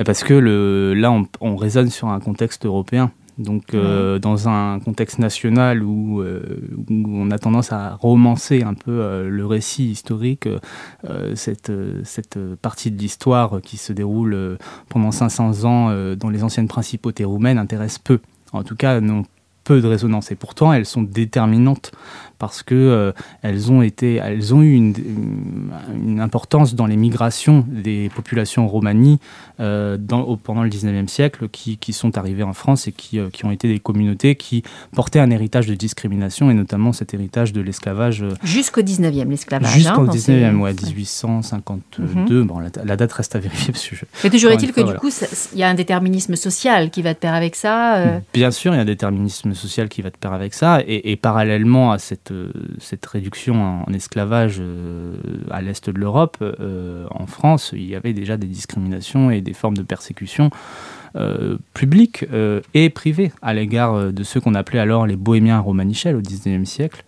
parce 0.04 0.24
que 0.24 0.35
là, 0.35 1.12
on, 1.12 1.28
on 1.40 1.54
raisonne 1.54 1.88
sur 1.88 2.08
un 2.08 2.18
contexte 2.18 2.66
européen. 2.66 3.12
Donc, 3.38 3.74
euh, 3.74 4.18
dans 4.18 4.48
un 4.48 4.78
contexte 4.78 5.18
national 5.18 5.82
où, 5.82 6.20
euh, 6.20 6.60
où, 6.88 7.04
on 7.06 7.30
a 7.32 7.38
tendance 7.38 7.72
à 7.72 7.96
romancer 7.96 8.62
un 8.62 8.74
peu 8.74 8.92
euh, 8.92 9.28
le 9.28 9.44
récit 9.44 9.86
historique, 9.86 10.48
cette, 11.34 11.72
cette, 12.04 12.38
partie 12.62 12.90
de 12.90 12.98
l'histoire 12.98 13.60
qui 13.62 13.76
se 13.76 13.92
déroule 13.92 14.58
pendant 14.88 15.10
500 15.10 15.64
ans 15.64 16.14
dans 16.16 16.30
les 16.30 16.42
anciennes 16.44 16.68
principautés 16.68 17.24
roumaines 17.24 17.58
intéresse 17.58 17.98
peu. 17.98 18.20
En 18.52 18.62
tout 18.62 18.76
cas, 18.76 19.00
non 19.00 19.24
peu 19.64 19.80
de 19.80 19.88
résonance. 19.88 20.30
Et 20.30 20.36
pourtant, 20.36 20.72
elles 20.72 20.86
sont 20.86 21.02
déterminantes 21.02 21.92
parce 22.38 22.62
que 22.62 22.74
euh, 22.74 23.12
elles 23.42 23.70
ont 23.70 23.82
été, 23.82 24.16
elles 24.16 24.54
ont 24.54 24.62
eu 24.62 24.72
une, 24.72 24.94
une, 25.94 26.20
importance 26.20 26.74
dans 26.74 26.86
les 26.86 26.96
migrations 26.96 27.64
des 27.68 28.10
populations 28.14 28.66
romanies 28.68 29.18
euh, 29.60 29.96
dans, 29.98 30.36
pendant 30.36 30.62
le 30.62 30.68
19e 30.68 31.08
siècle, 31.08 31.48
qui, 31.48 31.76
qui, 31.76 31.92
sont 31.92 32.18
arrivées 32.18 32.42
en 32.42 32.52
France 32.52 32.88
et 32.88 32.92
qui, 32.92 33.18
euh, 33.18 33.30
qui, 33.30 33.44
ont 33.44 33.50
été 33.50 33.68
des 33.68 33.78
communautés 33.78 34.34
qui 34.34 34.62
portaient 34.92 35.20
un 35.20 35.30
héritage 35.30 35.66
de 35.66 35.74
discrimination 35.74 36.50
et 36.50 36.54
notamment 36.54 36.92
cet 36.92 37.14
héritage 37.14 37.52
de 37.52 37.60
l'esclavage. 37.60 38.24
Jusqu'au 38.42 38.82
19e, 38.82 39.28
l'esclavage. 39.28 39.72
Jusqu'au 39.72 40.02
hein, 40.02 40.12
19e, 40.12 40.56
ouais, 40.56 40.74
1852. 40.74 42.40
Mhm. 42.40 42.46
Bon, 42.46 42.58
la, 42.58 42.96
date 42.96 43.12
reste 43.12 43.36
à 43.36 43.38
vérifier. 43.38 43.72
Parce 43.72 43.86
que 43.86 43.96
Mais 44.24 44.30
toujours 44.30 44.50
est-il 44.50 44.72
que 44.72 44.80
du 44.80 44.94
coup, 44.94 45.10
il 45.52 45.58
y 45.58 45.62
a 45.62 45.68
un 45.68 45.74
déterminisme 45.74 46.36
social 46.36 46.90
qui 46.90 47.02
va 47.02 47.14
de 47.14 47.18
pair 47.18 47.34
avec 47.34 47.54
ça. 47.54 48.20
Bien 48.32 48.50
sûr, 48.50 48.72
il 48.72 48.76
y 48.76 48.78
a 48.78 48.82
un 48.82 48.86
déterminisme 48.86 49.54
social 49.54 49.88
qui 49.88 50.02
va 50.02 50.10
de 50.10 50.16
pair 50.16 50.32
avec 50.32 50.54
ça 50.54 50.80
et, 50.86 51.12
et 51.12 51.16
parallèlement 51.16 51.92
à 51.92 51.98
cette 51.98 52.23
euh, 52.30 52.50
cette 52.78 53.04
réduction 53.06 53.84
en, 53.87 53.92
esclavage 53.92 54.56
euh, 54.60 55.16
à 55.50 55.62
l'est 55.62 55.88
de 55.88 55.98
l'Europe, 55.98 56.38
euh, 56.40 57.06
en 57.10 57.26
France, 57.26 57.72
il 57.74 57.84
y 57.84 57.94
avait 57.94 58.12
déjà 58.12 58.37
des 58.37 58.46
discriminations 58.46 59.30
et 59.30 59.40
des 59.40 59.54
formes 59.54 59.76
de 59.76 59.82
persécution 59.82 60.50
publiques 61.74 62.26
et 62.74 62.90
privées 62.90 63.30
à 63.40 63.54
l'égard 63.54 64.12
de 64.12 64.22
ceux 64.24 64.40
qu'on 64.40 64.56
appelait 64.56 64.80
alors 64.80 65.06
les 65.06 65.14
bohémiens 65.14 65.60
romanichels 65.60 66.16
au 66.16 66.20
XIXe 66.20 66.68
siècle 66.68 67.04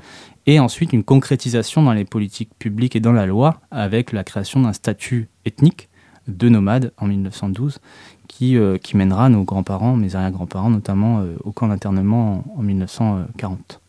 et 0.46 0.60
ensuite 0.60 0.92
une 0.92 1.02
concrétisation 1.02 1.82
dans 1.82 1.92
les 1.92 2.04
politiques 2.04 2.52
publiques 2.56 2.94
et 2.94 3.00
dans 3.00 3.10
la 3.10 3.26
loi 3.26 3.60
avec 3.72 4.12
la 4.12 4.22
création 4.22 4.60
d'un 4.60 4.72
statut 4.72 5.28
ethnique 5.44 5.88
de 6.28 6.48
nomades 6.48 6.92
en 6.98 7.08
1912 7.08 7.80
qui, 8.28 8.56
qui 8.80 8.96
mènera 8.96 9.28
nos 9.28 9.42
grands-parents, 9.42 9.96
mes 9.96 10.14
arrière-grands-parents 10.14 10.70
notamment, 10.70 11.24
au 11.42 11.50
camp 11.50 11.66
d'internement 11.66 12.44
en 12.56 12.62
1940. 12.62 13.80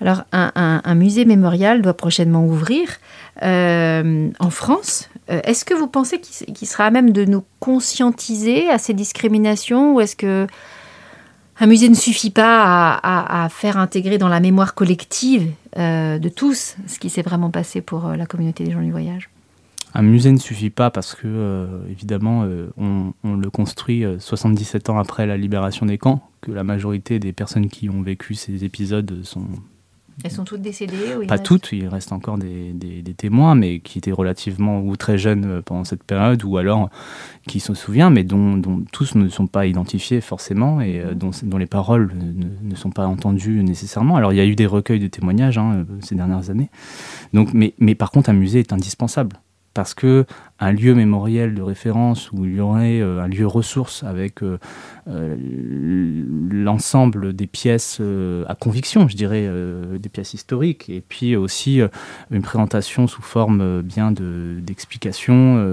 Alors, 0.00 0.24
un, 0.32 0.94
musée 0.94 1.24
mémorial 1.24 1.82
doit 1.82 1.94
prochainement 1.94 2.44
ouvrir 2.44 2.88
euh, 3.42 4.30
en 4.38 4.50
France. 4.50 5.08
Euh, 5.30 5.40
est-ce 5.44 5.64
que 5.64 5.74
vous 5.74 5.86
pensez 5.86 6.20
qu'il 6.20 6.68
sera 6.68 6.86
à 6.86 6.90
même 6.90 7.10
de 7.10 7.24
nous 7.24 7.44
conscientiser 7.60 8.68
à 8.68 8.78
ces 8.78 8.94
discriminations 8.94 9.94
ou 9.94 10.00
est-ce 10.00 10.16
que 10.16 10.46
un 11.60 11.66
musée 11.66 11.88
ne 11.88 11.94
suffit 11.94 12.30
pas 12.30 13.00
à, 13.02 13.48
faire 13.48 13.78
intégrer 13.78 14.16
dans 14.16 14.28
la 14.28 14.38
mémoire 14.38 14.74
collective 14.74 15.50
euh, 15.76 16.18
de 16.18 16.28
tous 16.28 16.76
ce 16.86 16.98
qui 17.00 17.10
s'est 17.10 17.22
vraiment 17.22 17.50
passé 17.50 17.80
pour 17.80 18.10
la 18.10 18.26
communauté 18.26 18.62
des 18.62 18.70
gens 18.70 18.80
du 18.80 18.92
voyage? 18.92 19.28
Un 19.94 20.02
musée 20.02 20.32
ne 20.32 20.38
suffit 20.38 20.70
pas 20.70 20.90
parce 20.90 21.14
que, 21.14 21.66
évidemment, 21.90 22.46
on, 22.76 23.12
on, 23.24 23.34
le 23.36 23.50
construit 23.50 24.04
77 24.18 24.90
ans 24.90 24.98
après 24.98 25.26
la 25.26 25.36
libération 25.36 25.86
des 25.86 25.98
camps 25.98 26.28
que 26.40 26.50
la 26.50 26.64
majorité 26.64 27.18
des 27.18 27.32
personnes 27.32 27.68
qui 27.68 27.88
ont 27.88 28.02
vécu 28.02 28.34
ces 28.34 28.64
épisodes 28.64 29.22
sont 29.24 29.46
elles 30.24 30.32
sont 30.32 30.44
toutes 30.44 30.62
décédées 30.62 31.26
Pas 31.28 31.38
toutes, 31.38 31.70
il 31.72 31.86
reste 31.86 32.10
encore 32.10 32.38
des, 32.38 33.14
témoins, 33.16 33.54
mais 33.54 33.78
qui 33.78 33.98
étaient 33.98 34.12
relativement 34.12 34.80
ou 34.80 34.96
très 34.96 35.16
jeunes 35.16 35.44
euh, 35.44 35.62
pendant 35.62 35.84
cette 35.84 36.02
période, 36.02 36.42
ou 36.44 36.56
alors 36.56 36.90
qui 37.46 37.60
se 37.60 37.74
souviennent, 37.74 38.12
mais 38.12 38.24
dont, 38.24 38.60
tous 38.92 39.14
ne 39.14 39.28
sont 39.28 39.46
pas 39.46 39.66
identifiés 39.66 40.20
forcément, 40.20 40.80
et 40.80 41.00
euh, 41.00 41.14
dont, 41.14 41.30
dont, 41.44 41.58
les 41.58 41.66
paroles 41.66 42.12
ne, 42.62 42.74
sont 42.74 42.90
pas 42.90 43.06
entendues 43.06 43.62
nécessairement. 43.62 44.16
Alors 44.16 44.32
il 44.32 44.36
y 44.36 44.40
a 44.40 44.46
eu 44.46 44.56
des 44.56 44.66
recueils 44.66 45.00
de 45.00 45.06
témoignages 45.06 45.58
hein, 45.58 45.86
ces 46.00 46.14
dernières 46.14 46.50
années, 46.50 46.70
Donc, 47.32 47.54
mais, 47.54 47.74
mais 47.78 47.94
par 47.94 48.10
contre 48.10 48.30
un 48.30 48.34
musée 48.34 48.60
est 48.60 48.72
indispensable 48.72 49.40
parce 49.78 49.94
que 49.94 50.26
un 50.58 50.72
lieu 50.72 50.92
mémoriel 50.92 51.54
de 51.54 51.62
référence 51.62 52.32
où 52.32 52.44
il 52.44 52.56
y 52.56 52.60
aurait 52.60 53.00
euh, 53.00 53.22
un 53.22 53.28
lieu 53.28 53.46
ressource 53.46 54.02
avec 54.02 54.42
euh, 54.42 54.58
euh, 55.08 55.36
l'ensemble 56.50 57.32
des 57.32 57.46
pièces 57.46 58.02
à 58.48 58.56
conviction, 58.56 59.06
je 59.06 59.14
dirais, 59.14 59.48
des 60.00 60.08
pièces 60.08 60.34
historiques, 60.34 60.90
et 60.90 61.00
puis 61.00 61.36
aussi 61.36 61.80
une 62.32 62.42
présentation 62.42 63.06
sous 63.06 63.22
forme 63.22 63.82
bien 63.82 64.10
d'explications 64.10 65.64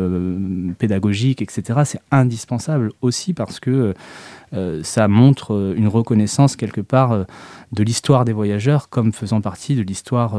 pédagogiques, 0.77 1.41
etc. 1.41 1.81
C'est 1.83 2.01
indispensable 2.11 2.91
aussi 3.01 3.33
parce 3.33 3.59
que 3.59 3.93
ça 4.83 5.07
montre 5.07 5.73
une 5.75 5.87
reconnaissance 5.87 6.55
quelque 6.55 6.81
part 6.81 7.25
de 7.71 7.83
l'histoire 7.83 8.23
des 8.23 8.33
voyageurs 8.33 8.89
comme 8.89 9.11
faisant 9.11 9.41
partie 9.41 9.75
de 9.75 9.81
l'histoire 9.81 10.37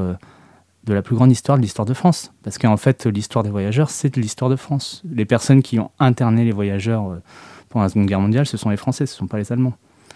de 0.86 0.94
la 0.94 1.02
plus 1.02 1.16
grande 1.16 1.32
histoire 1.32 1.58
de 1.58 1.62
l'histoire 1.62 1.84
de 1.84 1.94
France. 1.94 2.32
Parce 2.42 2.58
qu'en 2.58 2.76
fait, 2.76 3.06
l'histoire 3.06 3.42
des 3.42 3.50
voyageurs, 3.50 3.90
c'est 3.90 4.14
de 4.14 4.20
l'histoire 4.20 4.50
de 4.50 4.56
France. 4.56 5.02
Les 5.10 5.24
personnes 5.24 5.62
qui 5.62 5.78
ont 5.78 5.90
interné 5.98 6.44
les 6.44 6.52
voyageurs 6.52 7.10
euh, 7.10 7.22
pendant 7.68 7.82
la 7.82 7.88
Seconde 7.88 8.06
Guerre 8.06 8.20
mondiale, 8.20 8.46
ce 8.46 8.56
sont 8.56 8.70
les 8.70 8.76
Français, 8.76 9.06
ce 9.06 9.14
ne 9.14 9.18
sont 9.18 9.26
pas 9.26 9.38
les 9.38 9.52
Allemands. 9.52 9.74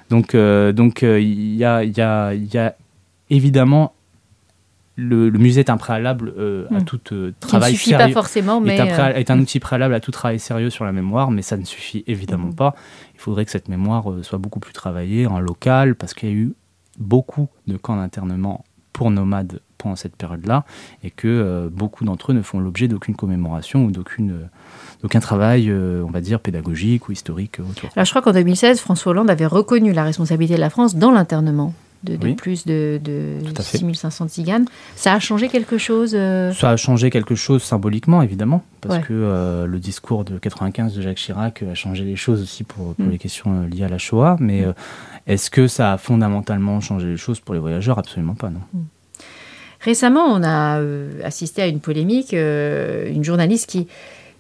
Donc, 0.08 0.34
euh, 0.34 0.72
donc 0.72 1.02
euh, 1.02 1.20
il 1.20 1.54
y, 1.56 1.64
a, 1.64 1.84
y, 1.84 2.00
a, 2.00 2.34
y, 2.34 2.58
a, 2.58 2.74
évidemment 3.30 3.94
le, 4.96 5.30
musée 5.30 5.60
est 5.60 5.70
un 5.70 5.76
préalable 5.76 6.34
à 6.70 6.80
hmm. 6.80 6.84
tout 6.84 7.00
travail 7.40 7.72
ne 7.72 7.78
suffit 7.78 7.92
pas 7.92 8.10
forcément, 8.10 8.60
mais 8.60 8.76
est, 8.76 9.30
un 9.30 9.40
outil 9.40 9.58
préalable 9.58 9.94
à 9.94 10.00
tout 10.00 10.10
travail 10.10 10.38
sérieux 10.38 10.68
sur 10.68 10.84
la 10.84 10.92
mémoire, 10.92 11.30
mais 11.30 11.42
ça 11.42 11.56
ne 11.56 11.64
suffit 11.64 12.04
évidemment 12.06 12.48
hmm. 12.48 12.54
pas. 12.54 12.74
Il 13.14 13.20
faudrait 13.20 13.44
que 13.44 13.50
cette 13.50 13.68
mémoire 13.68 14.04
soit 14.22 14.38
beaucoup 14.38 14.60
plus 14.60 14.72
travaillée 14.72 15.26
en 15.26 15.40
local, 15.40 15.94
parce 15.94 16.12
qu'il 16.12 16.28
y 16.28 16.32
a 16.32 16.34
eu 16.34 16.54
beaucoup 16.98 17.48
de 17.66 17.76
camps 17.76 17.96
d'internement 17.96 18.64
pour 18.92 19.10
nomades 19.10 19.60
pendant 19.80 19.96
cette 19.96 20.16
période-là, 20.16 20.64
et 21.02 21.10
que 21.10 21.28
euh, 21.28 21.68
beaucoup 21.70 22.04
d'entre 22.04 22.32
eux 22.32 22.34
ne 22.34 22.42
font 22.42 22.60
l'objet 22.60 22.88
d'aucune 22.88 23.16
commémoration 23.16 23.84
ou 23.84 23.90
d'aucune 23.90 24.30
euh, 24.30 24.46
d'aucun 25.02 25.20
travail, 25.20 25.70
euh, 25.70 26.04
on 26.06 26.10
va 26.10 26.20
dire, 26.20 26.40
pédagogique 26.40 27.08
ou 27.08 27.12
historique 27.12 27.58
autour. 27.58 27.90
Alors 27.96 28.04
je 28.04 28.10
crois 28.10 28.22
qu'en 28.22 28.32
2016, 28.32 28.80
François 28.80 29.10
Hollande 29.10 29.30
avait 29.30 29.46
reconnu 29.46 29.92
la 29.92 30.04
responsabilité 30.04 30.54
de 30.54 30.60
la 30.60 30.70
France 30.70 30.96
dans 30.96 31.10
l'internement 31.10 31.74
de, 32.02 32.16
plus 32.32 32.64
de, 32.64 32.98
de 33.02 33.38
6500 33.60 34.28
tziganes. 34.28 34.64
Ça 34.96 35.12
a 35.12 35.18
changé 35.18 35.48
quelque 35.48 35.76
chose 35.76 36.12
Ça 36.12 36.70
a 36.70 36.76
changé 36.76 37.10
quelque 37.10 37.34
chose 37.34 37.62
symboliquement, 37.62 38.22
évidemment, 38.22 38.62
parce 38.80 39.04
que 39.04 39.66
le 39.66 39.78
discours 39.78 40.24
de 40.24 40.38
95 40.38 40.94
de 40.94 41.02
Jacques 41.02 41.18
Chirac 41.18 41.62
a 41.62 41.74
changé 41.74 42.04
les 42.04 42.16
choses 42.16 42.40
aussi 42.40 42.64
pour, 42.64 42.94
pour 42.94 43.04
mm. 43.04 43.10
les 43.10 43.18
questions 43.18 43.66
liées 43.66 43.84
à 43.84 43.90
la 43.90 43.98
Shoah. 43.98 44.36
Mais 44.40 44.62
mm. 44.62 44.74
est-ce 45.26 45.50
que 45.50 45.66
ça 45.66 45.92
a 45.92 45.98
fondamentalement 45.98 46.80
changé 46.80 47.06
les 47.06 47.18
choses 47.18 47.38
pour 47.38 47.52
les 47.52 47.60
voyageurs? 47.60 47.98
Absolument 47.98 48.34
pas, 48.34 48.48
non. 48.48 48.60
Mm. 48.72 48.80
Récemment, 49.80 50.24
on 50.26 50.42
a 50.42 50.78
euh, 50.78 51.08
assisté 51.24 51.62
à 51.62 51.66
une 51.66 51.80
polémique, 51.80 52.34
euh, 52.34 53.10
une 53.10 53.24
journaliste 53.24 53.68
qui, 53.68 53.88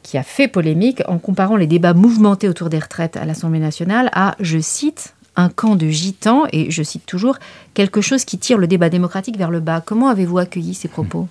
qui 0.02 0.18
a 0.18 0.22
fait 0.22 0.48
polémique 0.48 1.02
en 1.08 1.18
comparant 1.18 1.56
les 1.56 1.66
débats 1.66 1.94
mouvementés 1.94 2.48
autour 2.48 2.68
des 2.68 2.78
retraites 2.78 3.16
à 3.16 3.24
l'Assemblée 3.24 3.58
nationale 3.58 4.10
à, 4.12 4.36
je 4.40 4.58
cite, 4.58 5.14
un 5.40 5.48
camp 5.48 5.76
de 5.76 5.88
gitans, 5.88 6.44
et 6.52 6.70
je 6.70 6.82
cite 6.82 7.06
toujours, 7.06 7.38
quelque 7.74 8.00
chose 8.00 8.24
qui 8.24 8.38
tire 8.38 8.58
le 8.58 8.66
débat 8.66 8.90
démocratique 8.90 9.38
vers 9.38 9.50
le 9.50 9.60
bas. 9.60 9.80
Comment 9.80 10.08
avez-vous 10.08 10.38
accueilli 10.38 10.74
ces 10.74 10.88
propos? 10.88 11.28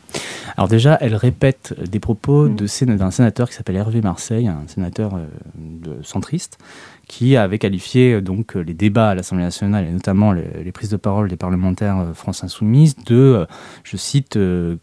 Alors 0.58 0.68
déjà, 0.68 0.98
elle 1.02 1.16
répète 1.16 1.76
des 1.90 2.00
propos 2.00 2.50
mm. 2.50 2.56
d'un 2.98 3.12
sénateur 3.12 3.50
qui 3.50 3.56
s'appelle 3.56 3.76
Hervé 3.76 4.02
Marseille, 4.02 4.48
un 4.48 4.64
sénateur 4.68 5.16
euh, 5.16 5.26
de 5.58 6.04
centriste, 6.04 6.58
qui 7.08 7.38
avait 7.38 7.60
qualifié 7.60 8.14
euh, 8.14 8.22
donc 8.22 8.56
les 8.56 8.74
débats 8.74 9.12
à 9.12 9.16
l'Assemblée 9.16 9.44
nationale 9.44 9.86
et 9.86 9.92
notamment 9.92 10.32
les, 10.32 10.72
prises 10.72 10.90
de 10.90 10.98
parole 10.98 11.30
des 11.30 11.38
parlementaires 11.38 11.98
euh, 12.00 12.14
France 12.14 12.44
Insoumise 12.44 12.96
de, 13.06 13.46
je 13.84 13.98
cite, 13.98 14.40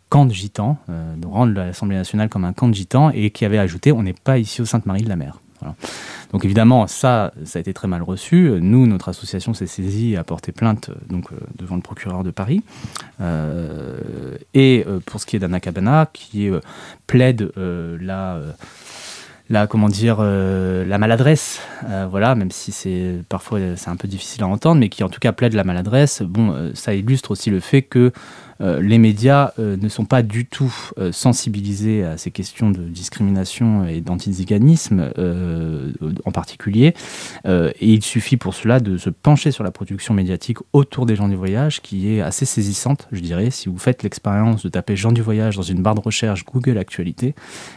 camp 0.08 0.26
de 0.26 0.32
gitans, 0.32 0.78
de 0.88 1.26
rendre 1.26 1.52
l'Assemblée 1.54 1.96
nationale 1.96 2.28
comme 2.28 2.44
un 2.44 2.52
camp 2.52 2.68
de 2.68 2.74
gitans 2.74 3.10
et 3.10 3.30
qui 3.30 3.44
avait 3.44 3.58
ajouté 3.58 3.92
on 3.92 4.02
n'est 4.02 4.12
pas 4.12 4.38
ici 4.38 4.62
au 4.62 4.64
Sainte-Marie 4.64 5.02
de 5.02 5.08
la 5.08 5.16
Mer. 5.16 5.40
Donc 6.36 6.44
évidemment, 6.44 6.86
ça, 6.86 7.32
ça 7.44 7.58
a 7.58 7.60
été 7.60 7.72
très 7.72 7.88
mal 7.88 8.02
reçu. 8.02 8.50
Nous, 8.60 8.86
notre 8.86 9.08
association 9.08 9.54
s'est 9.54 9.66
saisie 9.66 10.12
et 10.12 10.16
a 10.18 10.22
porté 10.22 10.52
plainte 10.52 10.90
donc, 11.08 11.30
devant 11.56 11.76
le 11.76 11.80
procureur 11.80 12.24
de 12.24 12.30
Paris. 12.30 12.62
et 14.52 14.84
pour 15.06 15.18
ce 15.18 15.24
qui 15.24 15.36
est 15.36 15.38
d'Anna 15.38 15.60
Cabana, 15.60 16.10
qui 16.12 16.50
plaide 17.06 17.50
la 17.56 18.38
la 19.48 19.66
comment 19.66 19.88
dire 19.88 20.18
euh, 20.20 20.84
la 20.84 20.98
maladresse 20.98 21.60
euh, 21.88 22.06
voilà 22.10 22.34
même 22.34 22.50
si 22.50 22.72
c'est 22.72 23.14
parfois 23.28 23.60
c'est 23.76 23.90
un 23.90 23.96
peu 23.96 24.08
difficile 24.08 24.42
à 24.42 24.48
entendre 24.48 24.80
mais 24.80 24.88
qui 24.88 25.04
en 25.04 25.08
tout 25.08 25.20
cas 25.20 25.32
plaide 25.32 25.54
la 25.54 25.62
maladresse 25.64 26.22
bon 26.22 26.52
euh, 26.52 26.70
ça 26.74 26.94
illustre 26.94 27.30
aussi 27.30 27.50
le 27.50 27.60
fait 27.60 27.82
que 27.82 28.12
euh, 28.55 28.55
les 28.60 28.98
médias 28.98 29.52
euh, 29.58 29.76
ne 29.76 29.88
sont 29.88 30.04
pas 30.04 30.22
du 30.22 30.46
tout 30.46 30.74
euh, 30.98 31.12
sensibilisés 31.12 32.04
à 32.04 32.16
ces 32.16 32.30
questions 32.30 32.70
de 32.70 32.82
discrimination 32.82 33.86
et 33.86 34.00
d'antiziganisme 34.00 35.10
en 36.24 36.30
particulier. 36.30 36.94
et 37.44 37.74
il 37.80 38.02
suffit 38.02 38.36
pour 38.36 38.54
cela 38.54 38.80
de 38.80 38.96
se 38.96 39.10
pencher 39.10 39.50
sur 39.50 39.64
la 39.64 39.70
production 39.70 40.14
médiatique 40.14 40.58
autour 40.72 41.06
des 41.06 41.16
gens 41.16 41.28
du 41.28 41.36
voyage, 41.36 41.80
qui 41.80 42.12
est 42.12 42.20
assez 42.20 42.44
saisissante, 42.44 43.08
je 43.12 43.20
dirais. 43.20 43.50
Si 43.50 43.68
vous 43.68 43.78
faites 43.78 44.02
l'expérience 44.02 44.62
de 44.62 44.68
taper 44.68 44.96
gens 44.96 45.12
du 45.12 45.22
voyage 45.22 45.56
dans 45.56 45.62
une 45.62 45.82
barre 45.82 45.94
de 45.94 46.00
recherche 46.00 46.44
Google 46.44 46.78
Actualité 46.78 47.34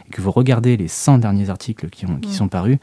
et 0.08 0.12
que 0.12 0.22
vous 0.22 0.32
regardez 0.32 0.78
les 0.78 0.88
100 0.88 1.20
derniers 1.20 1.50
articles 1.50 1.90
qui, 1.90 2.06
ont, 2.06 2.18
qui 2.18 2.34
sont 2.34 2.48
parus, 2.48 2.78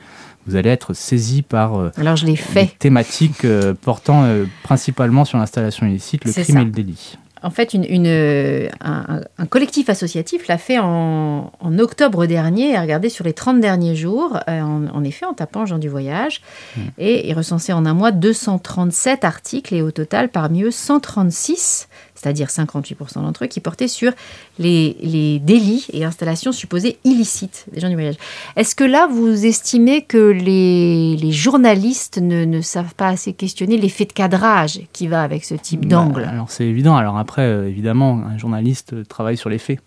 vous 0.46 0.56
allez 0.56 0.70
être 0.70 0.94
saisi 0.94 1.42
par 1.42 1.90
Alors 1.96 2.16
je 2.16 2.26
fait. 2.34 2.76
thématiques 2.78 3.46
portant 3.82 4.26
principalement 4.62 5.24
sur 5.24 5.38
l'installation 5.38 5.86
illicite, 5.86 6.24
le 6.24 6.32
crime 6.32 6.58
et 6.58 6.64
le 6.64 6.70
délit 6.70 7.16
en 7.46 7.50
fait, 7.50 7.74
une, 7.74 8.68
un, 8.80 9.46
collectif 9.46 9.88
associatif 9.88 10.48
l'a 10.48 10.58
fait 10.58 10.78
en, 10.78 11.52
octobre 11.78 12.26
dernier, 12.26 12.74
a 12.74 12.80
regardé 12.80 13.08
sur 13.08 13.24
les 13.24 13.32
30 13.32 13.60
derniers 13.60 13.94
jours, 13.94 14.38
euh, 14.48 14.60
en, 14.60 15.04
effet, 15.04 15.26
en 15.26 15.32
tapant 15.32 15.64
Jean 15.64 15.78
du 15.78 15.88
Voyage, 15.88 16.40
mmh. 16.76 16.80
et 16.98 17.28
il 17.28 17.34
recensait 17.34 17.72
en 17.72 17.86
un 17.86 17.94
mois 17.94 18.10
237 18.10 19.24
articles, 19.24 19.74
et 19.74 19.82
au 19.82 19.92
total, 19.92 20.28
parmi 20.28 20.62
eux, 20.62 20.72
136 20.72 21.88
c'est-à-dire 22.16 22.48
58% 22.48 23.22
d'entre 23.22 23.44
eux, 23.44 23.46
qui 23.46 23.60
portaient 23.60 23.88
sur 23.88 24.12
les, 24.58 25.40
délits 25.42 25.86
et 25.92 26.04
installations 26.04 26.52
supposées 26.52 26.98
illicites 27.04 27.66
des 27.72 27.80
gens 27.80 27.88
du 27.88 27.94
voyage. 27.94 28.16
Est-ce 28.56 28.74
que 28.74 28.84
là, 28.84 29.06
vous 29.06 29.46
estimez 29.46 30.02
que 30.02 30.18
les, 30.18 31.30
journalistes 31.30 32.18
ne, 32.18 32.60
savent 32.60 32.94
pas 32.94 33.08
assez 33.08 33.32
questionner 33.32 33.76
l'effet 33.76 34.06
de 34.06 34.12
cadrage 34.12 34.80
qui 34.92 35.06
va 35.06 35.22
avec 35.22 35.44
ce 35.44 35.54
type 35.54 35.82
bah, 35.82 35.88
d'angle? 35.88 36.24
Alors 36.24 36.50
c'est 36.50 36.64
évident. 36.64 36.96
Alors 36.96 37.18
après, 37.18 37.42
euh, 37.42 37.68
évidemment, 37.68 38.22
un 38.26 38.38
journaliste 38.38 39.06
travaille 39.08 39.36
sur 39.36 39.50
les 39.50 39.58
faits. 39.58 39.80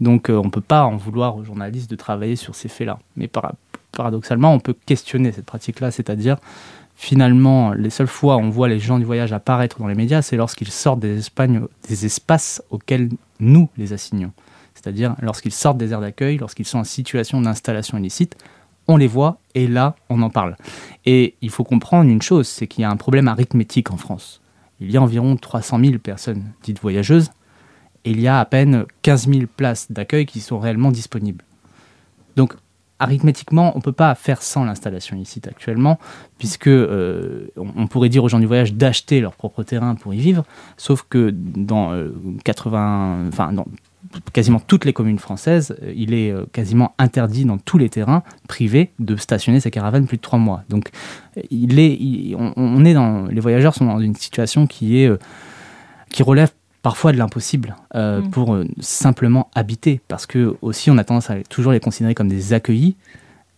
Donc 0.00 0.30
euh, 0.30 0.36
on 0.36 0.44
ne 0.44 0.50
peut 0.50 0.60
pas 0.60 0.84
en 0.84 0.96
vouloir 0.96 1.36
aux 1.36 1.44
journalistes 1.44 1.90
de 1.90 1.96
travailler 1.96 2.36
sur 2.36 2.54
ces 2.54 2.68
faits-là. 2.68 2.98
Mais 3.16 3.28
paradoxalement, 3.92 4.52
on 4.52 4.60
peut 4.60 4.74
questionner 4.86 5.32
cette 5.32 5.46
pratique-là, 5.46 5.90
c'est-à-dire 5.90 6.36
finalement, 7.00 7.72
les 7.72 7.88
seules 7.88 8.06
fois 8.06 8.36
où 8.36 8.40
on 8.40 8.50
voit 8.50 8.68
les 8.68 8.78
gens 8.78 8.98
du 8.98 9.06
voyage 9.06 9.32
apparaître 9.32 9.78
dans 9.78 9.86
les 9.86 9.94
médias, 9.94 10.20
c'est 10.20 10.36
lorsqu'ils 10.36 10.70
sortent 10.70 11.00
des, 11.00 11.20
des 11.88 12.06
espaces 12.06 12.62
auxquels 12.68 13.08
nous 13.40 13.70
les 13.78 13.94
assignons. 13.94 14.32
C'est-à-dire 14.74 15.16
lorsqu'ils 15.22 15.52
sortent 15.52 15.78
des 15.78 15.92
aires 15.92 16.02
d'accueil, 16.02 16.36
lorsqu'ils 16.36 16.66
sont 16.66 16.76
en 16.76 16.84
situation 16.84 17.40
d'installation 17.40 17.96
illicite, 17.96 18.36
on 18.86 18.98
les 18.98 19.06
voit 19.06 19.38
et 19.54 19.66
là, 19.66 19.96
on 20.10 20.20
en 20.20 20.28
parle. 20.28 20.58
Et 21.06 21.36
il 21.40 21.48
faut 21.48 21.64
comprendre 21.64 22.10
une 22.10 22.20
chose, 22.20 22.46
c'est 22.46 22.66
qu'il 22.66 22.82
y 22.82 22.84
a 22.84 22.90
un 22.90 22.98
problème 22.98 23.28
arithmétique 23.28 23.90
en 23.90 23.96
France. 23.96 24.42
Il 24.78 24.90
y 24.90 24.98
a 24.98 25.02
environ 25.02 25.36
300 25.36 25.78
000 25.82 25.98
personnes 26.00 26.52
dites 26.62 26.80
voyageuses 26.82 27.30
et 28.04 28.10
il 28.10 28.20
y 28.20 28.28
a 28.28 28.40
à 28.40 28.44
peine 28.44 28.84
15 29.00 29.26
000 29.26 29.46
places 29.56 29.90
d'accueil 29.90 30.26
qui 30.26 30.40
sont 30.40 30.58
réellement 30.58 30.90
disponibles. 30.90 31.46
Donc 32.36 32.54
arithmétiquement, 33.00 33.72
on 33.74 33.78
ne 33.78 33.82
peut 33.82 33.92
pas 33.92 34.14
faire 34.14 34.42
sans 34.42 34.64
l'installation 34.64 35.16
illicite 35.16 35.48
actuellement, 35.48 35.98
puisque 36.38 36.68
euh, 36.68 37.48
on, 37.56 37.86
pourrait 37.86 38.10
dire 38.10 38.22
aux 38.22 38.28
gens 38.28 38.38
du 38.38 38.46
voyage 38.46 38.74
d'acheter 38.74 39.20
leur 39.20 39.34
propre 39.34 39.62
terrain 39.62 39.94
pour 39.96 40.14
y 40.14 40.18
vivre, 40.18 40.44
sauf 40.76 41.04
que 41.08 41.30
dans 41.34 41.92
80, 42.44 43.30
euh, 43.38 43.62
quasiment 44.32 44.60
toutes 44.60 44.84
les 44.84 44.92
communes 44.92 45.18
françaises, 45.18 45.74
euh, 45.82 45.92
il 45.96 46.14
est 46.14 46.32
quasiment 46.52 46.94
interdit 46.98 47.44
dans 47.44 47.58
tous 47.58 47.78
les 47.78 47.88
terrains 47.88 48.22
privés 48.46 48.92
de 48.98 49.16
stationner 49.16 49.60
sa 49.60 49.70
caravane 49.70 50.06
plus 50.06 50.18
de 50.18 50.22
trois 50.22 50.38
mois. 50.38 50.62
Donc, 50.68 50.90
les 51.50 52.36
voyageurs 53.40 53.74
sont 53.74 53.86
dans 53.86 53.98
une 53.98 54.14
situation 54.14 54.66
qui 54.66 55.08
qui 56.10 56.24
relève 56.24 56.50
parfois 56.82 57.12
de 57.12 57.18
l'impossible 57.18 57.76
euh, 57.94 58.20
mm. 58.20 58.30
pour 58.30 58.54
euh, 58.54 58.66
simplement 58.80 59.50
habiter. 59.54 60.00
Parce 60.08 60.26
que 60.26 60.56
aussi, 60.62 60.90
on 60.90 60.98
a 60.98 61.04
tendance 61.04 61.30
à 61.30 61.42
toujours 61.42 61.72
les 61.72 61.80
considérer 61.80 62.14
comme 62.14 62.28
des 62.28 62.52
accueillis, 62.52 62.96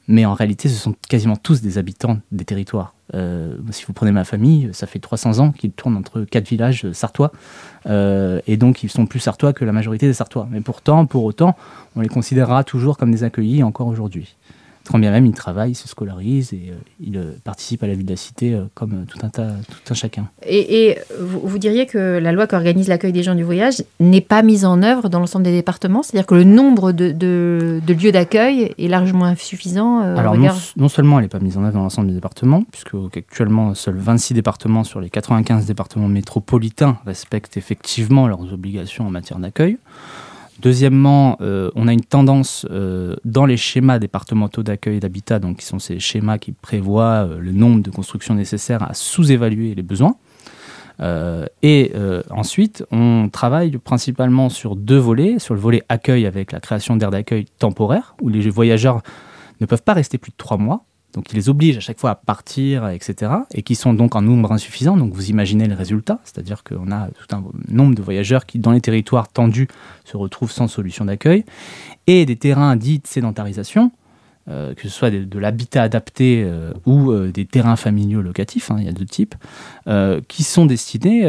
mais 0.08 0.24
en 0.24 0.34
réalité, 0.34 0.68
ce 0.68 0.76
sont 0.76 0.94
quasiment 1.08 1.36
tous 1.36 1.62
des 1.62 1.78
habitants 1.78 2.18
des 2.32 2.44
territoires. 2.44 2.94
Euh, 3.14 3.56
si 3.70 3.84
vous 3.84 3.92
prenez 3.92 4.10
ma 4.10 4.24
famille, 4.24 4.70
ça 4.72 4.86
fait 4.86 4.98
300 4.98 5.38
ans 5.38 5.52
qu'ils 5.52 5.70
tournent 5.70 5.96
entre 5.96 6.22
quatre 6.22 6.48
villages 6.48 6.90
sartois, 6.92 7.30
et 7.86 8.56
donc 8.56 8.82
ils 8.82 8.90
sont 8.90 9.06
plus 9.06 9.20
sartois 9.20 9.52
que 9.52 9.64
la 9.64 9.72
majorité 9.72 10.06
des 10.06 10.12
sartois. 10.12 10.48
Mais 10.50 10.60
pourtant, 10.60 11.06
pour 11.06 11.24
autant, 11.24 11.56
on 11.94 12.00
les 12.00 12.08
considérera 12.08 12.64
toujours 12.64 12.96
comme 12.96 13.12
des 13.12 13.22
accueillis 13.22 13.62
encore 13.62 13.86
aujourd'hui. 13.86 14.34
Quand 14.92 14.98
bien 14.98 15.10
même 15.10 15.24
ils 15.24 15.32
travaillent, 15.32 15.70
ils 15.70 15.74
se 15.74 15.88
scolarisent 15.88 16.52
et 16.52 16.74
ils 17.00 17.18
participent 17.44 17.82
à 17.82 17.86
la 17.86 17.94
vie 17.94 18.04
de 18.04 18.10
la 18.10 18.16
cité 18.16 18.60
comme 18.74 19.06
tout 19.06 19.18
un, 19.22 19.30
tas, 19.30 19.48
tout 19.68 19.92
un 19.92 19.94
chacun. 19.94 20.28
Et, 20.46 20.98
vous, 21.18 21.58
diriez 21.58 21.86
que 21.86 22.18
la 22.18 22.30
loi 22.32 22.46
qui 22.46 22.54
organise 22.54 22.88
l'accueil 22.88 23.12
des 23.12 23.22
gens 23.22 23.34
du 23.34 23.42
voyage 23.42 23.82
n'est 24.00 24.20
pas 24.20 24.42
mise 24.42 24.66
en 24.66 24.82
œuvre 24.82 25.08
dans 25.08 25.18
l'ensemble 25.18 25.44
des 25.44 25.52
départements? 25.52 26.02
C'est-à-dire 26.02 26.26
que 26.26 26.34
le 26.34 26.44
nombre 26.44 26.92
de, 26.92 27.10
de, 27.10 27.80
lieux 27.94 28.12
d'accueil 28.12 28.74
est 28.76 28.88
largement 28.88 29.24
insuffisant 29.24 30.00
Alors 30.00 30.36
non, 30.36 30.50
non, 30.76 30.88
seulement 30.88 31.18
elle 31.18 31.24
n'est 31.24 31.28
pas 31.30 31.40
mise 31.40 31.56
en 31.56 31.64
œuvre 31.64 31.74
dans 31.74 31.82
l'ensemble 31.82 32.08
des 32.08 32.14
départements, 32.14 32.62
puisque 32.70 32.94
actuellement 33.16 33.74
seuls 33.74 33.96
26 33.96 34.34
départements 34.34 34.84
sur 34.84 35.00
les 35.00 35.08
95 35.08 35.64
départements 35.64 36.08
métropolitains 36.08 36.98
respectent 37.06 37.56
effectivement 37.56 38.28
leurs 38.28 38.52
obligations 38.52 39.06
en 39.06 39.10
matière 39.10 39.38
d'accueil. 39.38 39.78
Deuxièmement, 40.62 41.36
euh, 41.40 41.72
on 41.74 41.88
a 41.88 41.92
une 41.92 42.04
tendance 42.04 42.66
euh, 42.70 43.16
dans 43.24 43.46
les 43.46 43.56
schémas 43.56 43.98
départementaux 43.98 44.62
d'accueil 44.62 44.98
et 44.98 45.00
d'habitat, 45.00 45.40
donc 45.40 45.56
qui 45.56 45.66
sont 45.66 45.80
ces 45.80 45.98
schémas 45.98 46.38
qui 46.38 46.52
prévoient 46.52 47.26
euh, 47.26 47.40
le 47.40 47.50
nombre 47.50 47.82
de 47.82 47.90
constructions 47.90 48.36
nécessaires 48.36 48.88
à 48.88 48.94
sous-évaluer 48.94 49.74
les 49.74 49.82
besoins. 49.82 50.14
et 51.62 51.92
ensuite, 52.30 52.84
on 52.92 53.28
travaille 53.28 53.76
principalement 53.78 54.48
sur 54.50 54.76
deux 54.76 54.98
volets. 54.98 55.40
Sur 55.40 55.54
le 55.54 55.60
volet 55.60 55.82
accueil 55.88 56.26
avec 56.26 56.52
la 56.52 56.60
création 56.60 56.94
d'aires 56.94 57.10
d'accueil 57.10 57.46
temporaires, 57.58 58.14
où 58.22 58.28
les 58.28 58.48
voyageurs 58.48 59.02
ne 59.60 59.66
peuvent 59.66 59.82
pas 59.82 59.94
rester 59.94 60.16
plus 60.16 60.30
de 60.30 60.36
trois 60.36 60.58
mois 60.58 60.84
donc 61.14 61.24
qui 61.24 61.36
les 61.36 61.48
obligent 61.48 61.76
à 61.76 61.80
chaque 61.80 61.98
fois 61.98 62.10
à 62.10 62.14
partir, 62.14 62.88
etc., 62.88 63.32
et 63.54 63.62
qui 63.62 63.74
sont 63.74 63.94
donc 63.94 64.16
en 64.16 64.22
nombre 64.22 64.52
insuffisant. 64.52 64.96
Donc 64.96 65.12
vous 65.12 65.30
imaginez 65.30 65.66
le 65.66 65.74
résultat, 65.74 66.20
c'est-à-dire 66.24 66.64
qu'on 66.64 66.90
a 66.90 67.08
tout 67.08 67.36
un 67.36 67.42
nombre 67.68 67.94
de 67.94 68.02
voyageurs 68.02 68.46
qui, 68.46 68.58
dans 68.58 68.72
les 68.72 68.80
territoires 68.80 69.28
tendus, 69.28 69.68
se 70.04 70.16
retrouvent 70.16 70.52
sans 70.52 70.68
solution 70.68 71.04
d'accueil, 71.04 71.44
et 72.06 72.26
des 72.26 72.36
terrains 72.36 72.76
dits 72.76 72.98
de 72.98 73.06
sédentarisation, 73.06 73.92
euh, 74.48 74.74
que 74.74 74.82
ce 74.82 74.88
soit 74.88 75.10
de, 75.10 75.38
l'habitat 75.38 75.84
adapté 75.84 76.42
euh, 76.44 76.72
ou 76.84 77.12
euh, 77.12 77.30
des 77.30 77.46
terrains 77.46 77.76
familiaux 77.76 78.22
locatifs, 78.22 78.72
hein, 78.72 78.76
il 78.80 78.84
y 78.84 78.88
a 78.88 78.92
deux 78.92 79.04
types, 79.04 79.36
qui 80.26 80.42
sont 80.42 80.66
destinés, 80.66 81.22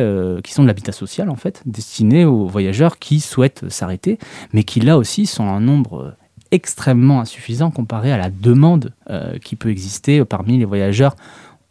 qui 0.43 0.53
sont 0.53 0.63
de 0.63 0.67
l'habitat 0.67 0.91
social 0.91 1.29
en 1.29 1.35
fait, 1.35 1.61
destinés 1.65 2.25
aux 2.25 2.47
voyageurs 2.47 2.97
qui 2.97 3.19
souhaitent 3.19 3.69
s'arrêter, 3.69 4.17
mais 4.51 4.63
qui 4.63 4.79
là 4.79 4.97
aussi 4.97 5.25
sont 5.25 5.43
un 5.43 5.59
nombre 5.59 6.15
extrêmement 6.53 7.19
insuffisant 7.19 7.71
comparé 7.71 8.11
à 8.11 8.17
la 8.17 8.29
demande 8.29 8.93
euh, 9.09 9.39
qui 9.39 9.55
peut 9.55 9.69
exister 9.69 10.23
parmi 10.23 10.59
les 10.59 10.65
voyageurs, 10.65 11.15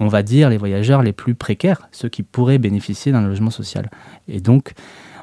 on 0.01 0.09
va 0.09 0.25
dire 0.25 0.51
les 0.51 0.59
voyageurs 0.59 1.03
les 1.03 1.13
plus 1.13 1.37
précaires, 1.37 1.89
ceux 1.93 2.09
qui 2.09 2.25
pourraient 2.25 2.59
bénéficier 2.59 3.13
d'un 3.13 3.23
logement 3.23 3.51
social. 3.51 3.91
Et 4.27 4.41
donc, 4.41 4.73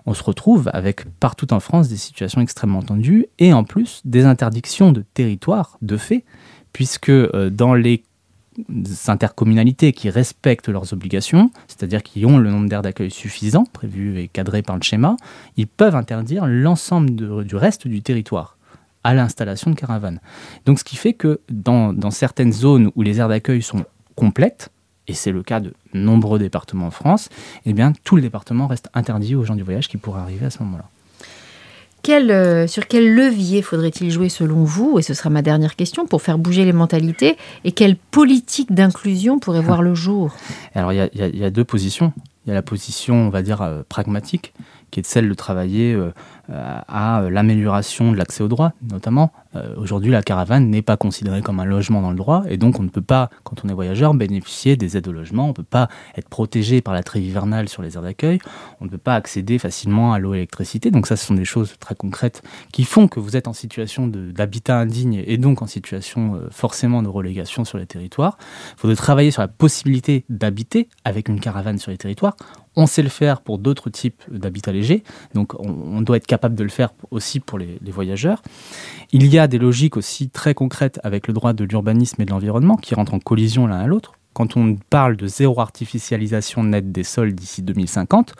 on 0.05 0.13
se 0.13 0.23
retrouve 0.23 0.69
avec 0.73 1.03
partout 1.19 1.53
en 1.53 1.59
France 1.59 1.89
des 1.89 1.97
situations 1.97 2.39
extrêmement 2.39 2.81
tendues 2.81 3.27
et 3.37 3.51
en 3.51 3.65
plus 3.65 4.01
des 4.05 4.23
interdictions 4.23 4.93
de 4.93 5.03
territoire 5.13 5.77
de 5.81 5.97
fait, 5.97 6.23
puisque 6.71 7.09
euh, 7.09 7.49
dans 7.49 7.73
les 7.73 8.03
intercommunalités 9.07 9.91
qui 9.91 10.09
respectent 10.09 10.69
leurs 10.69 10.93
obligations, 10.93 11.51
c'est-à-dire 11.67 12.01
qui 12.01 12.25
ont 12.25 12.37
le 12.37 12.49
nombre 12.49 12.69
d'aires 12.69 12.81
d'accueil 12.81 13.11
suffisant, 13.11 13.65
prévu 13.65 14.19
et 14.19 14.29
cadré 14.29 14.61
par 14.61 14.77
le 14.77 14.83
schéma, 14.83 15.17
ils 15.57 15.67
peuvent 15.67 15.95
interdire 15.95 16.45
l'ensemble 16.45 17.09
du 17.45 17.55
reste 17.55 17.87
du 17.87 18.01
territoire 18.01 18.57
à 19.03 19.13
l'installation 19.13 19.71
de 19.71 19.75
caravanes. 19.75 20.19
Donc 20.65 20.79
ce 20.79 20.83
qui 20.83 20.95
fait 20.95 21.13
que 21.13 21.39
dans, 21.49 21.93
certaines 22.11 22.53
zones 22.53 22.91
où 22.95 23.01
les 23.01 23.19
aires 23.19 23.29
d'accueil 23.29 23.61
sont 23.61 23.85
complètes, 24.15 24.69
et 25.07 25.13
c'est 25.13 25.31
le 25.31 25.41
cas 25.41 25.59
de 25.59 25.73
nombreux 25.93 26.37
départements 26.37 26.87
en 26.87 26.91
France, 26.91 27.29
eh 27.65 27.73
bien 27.73 27.93
tout 28.03 28.15
le 28.15 28.21
département 28.21 28.67
reste 28.67 28.89
interdit 28.93 29.35
aux 29.35 29.43
gens 29.43 29.55
du 29.55 29.63
voyage 29.63 29.87
qui 29.87 29.97
pourraient 29.97 30.21
arriver 30.21 30.45
à 30.45 30.49
ce 30.49 30.61
moment-là. 30.63 30.85
Quel, 32.01 32.31
euh, 32.31 32.65
sur 32.65 32.87
quel 32.87 33.13
levier 33.13 33.61
faudrait-il 33.61 34.09
jouer 34.09 34.29
selon 34.29 34.63
vous, 34.63 34.99
et 34.99 35.01
ce 35.01 35.13
sera 35.13 35.29
ma 35.29 35.41
dernière 35.41 35.75
question, 35.75 36.05
pour 36.05 36.21
faire 36.21 36.37
bouger 36.37 36.63
les 36.63 36.71
mentalités, 36.71 37.35
et 37.65 37.73
quelle 37.73 37.97
politique 37.97 38.73
d'inclusion 38.73 39.37
pourrait 39.37 39.61
voir 39.61 39.81
le 39.81 39.95
jour? 39.95 40.33
Alors 40.75 40.93
il 40.93 41.09
y, 41.13 41.43
a 41.43 41.49
deux 41.49 41.65
positions. 41.65 42.13
Il 42.45 42.49
y 42.49 42.51
a 42.51 42.55
la 42.55 42.61
position, 42.61 43.15
on 43.15 43.29
va 43.29 43.41
dire, 43.41 43.61
euh, 43.61 43.81
pragmatique, 43.89 44.53
qui 44.91 44.99
est 44.99 45.05
celle 45.05 45.29
de 45.29 45.33
travailler 45.33 45.93
euh, 45.93 45.99
euh, 46.07 46.11
à 46.51 47.23
l'amélioration 47.29 48.11
de 48.11 48.17
l'accès 48.17 48.43
au 48.43 48.47
droit, 48.47 48.73
notamment. 48.81 49.31
Euh, 49.55 49.73
aujourd'hui, 49.77 50.11
la 50.11 50.21
caravane 50.21 50.69
n'est 50.69 50.83
pas 50.83 50.97
considérée 50.97 51.41
comme 51.41 51.59
un 51.59 51.65
logement 51.65 52.01
dans 52.01 52.11
le 52.11 52.15
droit, 52.15 52.43
et 52.47 52.57
donc 52.57 52.79
on 52.79 52.83
ne 52.83 52.89
peut 52.89 53.01
pas, 53.01 53.29
quand 53.43 53.63
on 53.65 53.69
est 53.69 53.73
voyageur, 53.73 54.13
bénéficier 54.13 54.75
des 54.75 54.95
aides 54.95 55.07
au 55.07 55.11
logement, 55.11 55.45
on 55.45 55.49
ne 55.49 55.53
peut 55.53 55.63
pas 55.63 55.89
être 56.15 56.29
protégé 56.29 56.81
par 56.81 56.93
la 56.93 57.01
trêve 57.01 57.23
hivernale 57.23 57.67
sur 57.67 57.81
les 57.81 57.95
aires 57.95 58.03
d'accueil, 58.03 58.39
on 58.79 58.85
ne 58.85 58.89
peut 58.89 58.99
pas 58.99 59.15
accéder 59.15 59.57
facilement 59.57 60.13
à 60.13 60.19
l'eau 60.19 60.33
et 60.33 60.37
l'électricité. 60.37 60.91
Donc 60.91 61.07
ça, 61.07 61.15
ce 61.15 61.25
sont 61.25 61.33
des 61.33 61.45
choses 61.45 61.75
très 61.79 61.95
concrètes 61.95 62.43
qui 62.71 62.83
font 62.83 63.07
que 63.07 63.19
vous 63.19 63.35
êtes 63.35 63.47
en 63.47 63.53
situation 63.53 64.07
d'habitat 64.07 64.77
indigne 64.77 65.23
et 65.25 65.37
donc 65.37 65.61
en 65.61 65.67
situation 65.67 66.35
euh, 66.35 66.47
forcément 66.51 67.01
de 67.01 67.07
relégation 67.07 67.65
sur 67.65 67.77
les 67.77 67.87
territoires. 67.87 68.37
Il 68.77 68.81
faudrait 68.81 68.95
travailler 68.95 69.31
sur 69.31 69.41
la 69.41 69.47
possibilité 69.47 70.25
d'habiter 70.29 70.89
avec 71.05 71.27
une 71.27 71.39
caravane 71.39 71.79
sur 71.79 71.91
les 71.91 71.97
territoires. 71.97 72.35
On 72.75 72.85
sait 72.85 73.01
le 73.01 73.09
faire 73.09 73.41
pour 73.41 73.57
d'autres 73.57 73.89
types 73.89 74.21
d'habitats 74.31 74.71
légers, 74.71 75.03
donc 75.33 75.53
on, 75.59 76.01
doit 76.01 76.17
être 76.17 76.27
capable 76.27 76.38
de 76.47 76.63
le 76.63 76.69
faire 76.69 76.93
aussi 77.11 77.41
pour 77.41 77.59
les, 77.59 77.79
voyageurs. 77.87 78.41
Il 79.11 79.25
y 79.25 79.37
a 79.37 79.47
des 79.47 79.57
logiques 79.57 79.97
aussi 79.97 80.29
très 80.29 80.53
concrètes 80.53 80.99
avec 81.03 81.27
le 81.27 81.33
droit 81.33 81.51
de 81.51 81.65
l'urbanisme 81.65 82.21
et 82.21 82.25
de 82.25 82.31
l'environnement 82.31 82.77
qui 82.77 82.95
rentrent 82.95 83.15
en 83.15 83.19
collision 83.19 83.67
l'un 83.67 83.79
à 83.79 83.87
l'autre. 83.87 84.13
Quand 84.33 84.55
on 84.55 84.77
parle 84.89 85.17
de 85.17 85.27
zéro 85.27 85.59
artificialisation 85.59 86.63
nette 86.63 86.91
des 86.91 87.03
sols 87.03 87.33
d'ici 87.33 87.61
2050, 87.63 88.35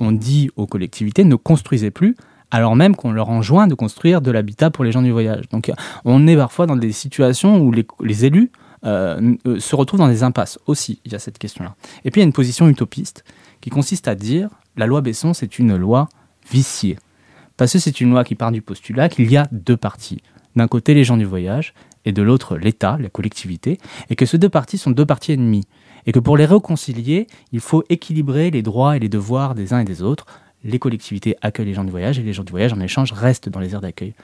on 0.00 0.12
dit 0.12 0.50
aux 0.56 0.66
collectivités 0.66 1.24
ne 1.24 1.34
construisez 1.34 1.90
plus 1.90 2.16
alors 2.52 2.76
même 2.76 2.94
qu'on 2.94 3.12
leur 3.12 3.30
enjoint 3.30 3.66
de 3.66 3.74
construire 3.74 4.20
de 4.20 4.30
l'habitat 4.30 4.70
pour 4.70 4.84
les 4.84 4.92
gens 4.92 5.02
du 5.02 5.10
voyage. 5.10 5.48
Donc 5.48 5.72
on 6.04 6.26
est 6.26 6.36
parfois 6.36 6.66
dans 6.66 6.76
des 6.76 6.92
situations 6.92 7.60
où 7.60 7.72
les, 7.72 8.24
élus 8.24 8.52
euh, 8.84 9.34
euh, 9.46 9.58
se 9.58 9.74
retrouvent 9.74 10.00
dans 10.00 10.08
des 10.08 10.22
impasses 10.22 10.58
aussi, 10.66 11.00
il 11.04 11.12
y 11.12 11.14
a 11.14 11.18
cette 11.18 11.38
question-là. 11.38 11.74
Et 12.04 12.10
puis 12.10 12.20
il 12.20 12.22
y 12.22 12.26
a 12.26 12.26
une 12.26 12.34
position 12.34 12.68
utopiste 12.68 13.24
qui 13.62 13.70
consiste 13.70 14.06
à 14.06 14.14
dire 14.14 14.50
la 14.76 14.86
loi 14.86 15.00
Besson, 15.00 15.32
c'est 15.32 15.58
une 15.58 15.76
loi 15.76 16.08
viciée. 16.50 16.98
Parce 17.62 17.74
que 17.74 17.78
c'est 17.78 18.00
une 18.00 18.10
loi 18.10 18.24
qui 18.24 18.34
part 18.34 18.50
du 18.50 18.60
postulat 18.60 19.08
qu'il 19.08 19.30
y 19.30 19.36
a 19.36 19.46
deux 19.52 19.76
parties. 19.76 20.20
D'un 20.56 20.66
côté, 20.66 20.94
les 20.94 21.04
gens 21.04 21.16
du 21.16 21.24
voyage, 21.24 21.74
et 22.04 22.10
de 22.10 22.20
l'autre, 22.20 22.56
l'État, 22.56 22.98
la 22.98 23.08
collectivité, 23.08 23.78
et 24.10 24.16
que 24.16 24.26
ces 24.26 24.36
deux 24.36 24.48
parties 24.48 24.78
sont 24.78 24.90
deux 24.90 25.06
parties 25.06 25.30
ennemies. 25.30 25.62
Et 26.04 26.10
que 26.10 26.18
pour 26.18 26.36
les 26.36 26.44
réconcilier, 26.44 27.28
il 27.52 27.60
faut 27.60 27.84
équilibrer 27.88 28.50
les 28.50 28.62
droits 28.62 28.96
et 28.96 28.98
les 28.98 29.08
devoirs 29.08 29.54
des 29.54 29.72
uns 29.72 29.78
et 29.78 29.84
des 29.84 30.02
autres. 30.02 30.26
Les 30.64 30.80
collectivités 30.80 31.36
accueillent 31.40 31.66
les 31.66 31.74
gens 31.74 31.84
du 31.84 31.92
voyage, 31.92 32.18
et 32.18 32.24
les 32.24 32.32
gens 32.32 32.42
du 32.42 32.50
voyage, 32.50 32.72
en 32.72 32.80
échange, 32.80 33.12
restent 33.12 33.48
dans 33.48 33.60
les 33.60 33.74
aires 33.74 33.80
d'accueil. 33.80 34.14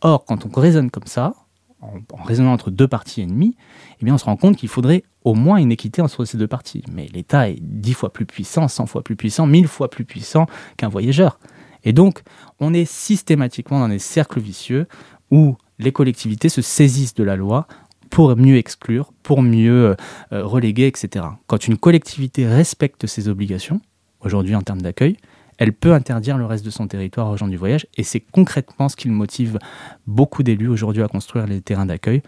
Or, 0.00 0.24
quand 0.24 0.46
on 0.46 0.58
raisonne 0.58 0.90
comme 0.90 1.06
ça, 1.06 1.34
en, 1.82 2.22
raisonnant 2.24 2.54
entre 2.54 2.70
deux 2.70 2.88
parties 2.88 3.20
ennemies, 3.20 3.58
eh 4.00 4.06
bien 4.06 4.14
on 4.14 4.18
se 4.18 4.24
rend 4.24 4.38
compte 4.38 4.56
qu'il 4.56 4.70
faudrait 4.70 5.04
au 5.22 5.34
moins 5.34 5.58
une 5.58 5.70
équité 5.70 6.00
entre 6.00 6.24
ces 6.24 6.38
deux 6.38 6.48
parties. 6.48 6.82
Mais 6.90 7.08
l'État 7.12 7.50
est 7.50 7.58
dix 7.60 7.92
fois 7.92 8.10
plus 8.10 8.24
puissant, 8.24 8.68
cent 8.68 8.86
fois 8.86 9.04
plus 9.04 9.16
puissant, 9.16 9.46
mille 9.46 9.68
fois 9.68 9.90
plus 9.90 10.06
puissant 10.06 10.46
qu'un 10.78 10.88
voyageur. 10.88 11.38
Et 11.86 11.94
donc, 11.94 12.20
on 12.60 12.74
est 12.74 12.84
systématiquement 12.84 13.78
dans 13.78 13.88
des 13.88 14.00
cercles 14.00 14.40
vicieux 14.40 14.86
où 15.30 15.56
les 15.78 15.92
collectivités 15.92 16.50
se 16.50 16.60
saisissent 16.60 17.14
de 17.14 17.24
la 17.24 17.36
loi 17.36 17.66
pour 18.10 18.36
mieux 18.36 18.56
exclure, 18.56 19.12
pour 19.22 19.42
mieux 19.42 19.96
euh, 20.32 20.44
reléguer, 20.44 20.86
etc. 20.86 21.24
Quand 21.46 21.66
une 21.66 21.78
collectivité 21.78 22.46
respecte 22.46 23.06
ses 23.06 23.28
obligations, 23.28 23.80
aujourd'hui 24.20 24.54
en 24.54 24.62
termes 24.62 24.82
d'accueil, 24.82 25.16
elle 25.58 25.72
peut 25.72 25.92
interdire 25.92 26.36
le 26.36 26.44
reste 26.44 26.64
de 26.64 26.70
son 26.70 26.86
territoire 26.86 27.30
aux 27.30 27.36
gens 27.36 27.48
du 27.48 27.56
voyage. 27.56 27.86
Et 27.96 28.02
c'est 28.02 28.20
concrètement 28.20 28.88
ce 28.88 28.96
qui 28.96 29.08
motive 29.08 29.58
beaucoup 30.06 30.42
d'élus 30.42 30.68
aujourd'hui 30.68 31.02
à 31.02 31.08
construire 31.08 31.46
les 31.46 31.60
terrains 31.60 31.86
d'accueil. 31.86 32.22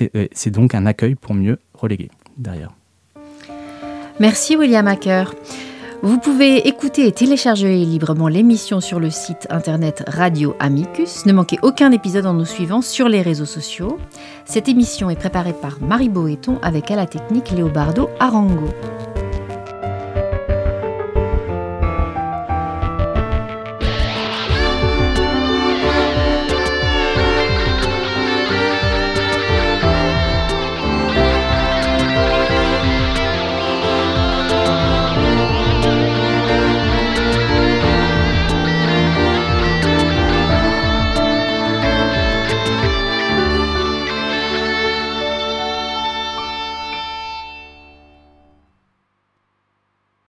Euh, 0.00 0.26
c'est 0.32 0.50
donc 0.50 0.74
un 0.74 0.86
accueil 0.86 1.16
pour 1.16 1.34
mieux 1.34 1.58
reléguer 1.74 2.10
derrière. 2.36 2.70
Merci 4.20 4.56
William 4.56 4.86
Hacker. 4.86 5.34
Vous 6.04 6.18
pouvez 6.18 6.68
écouter 6.68 7.06
et 7.06 7.12
télécharger 7.12 7.76
librement 7.78 8.28
l'émission 8.28 8.82
sur 8.82 9.00
le 9.00 9.08
site 9.08 9.46
internet 9.48 10.04
Radio 10.06 10.54
Amicus. 10.60 11.24
Ne 11.24 11.32
manquez 11.32 11.58
aucun 11.62 11.92
épisode 11.92 12.26
en 12.26 12.34
nous 12.34 12.44
suivant 12.44 12.82
sur 12.82 13.08
les 13.08 13.22
réseaux 13.22 13.46
sociaux. 13.46 13.96
Cette 14.44 14.68
émission 14.68 15.08
est 15.08 15.16
préparée 15.16 15.54
par 15.54 15.80
Marie 15.80 16.10
Boéton 16.10 16.58
avec 16.60 16.90
à 16.90 16.96
la 16.96 17.06
technique 17.06 17.52
Léobardo 17.52 18.10
Arango. 18.20 18.68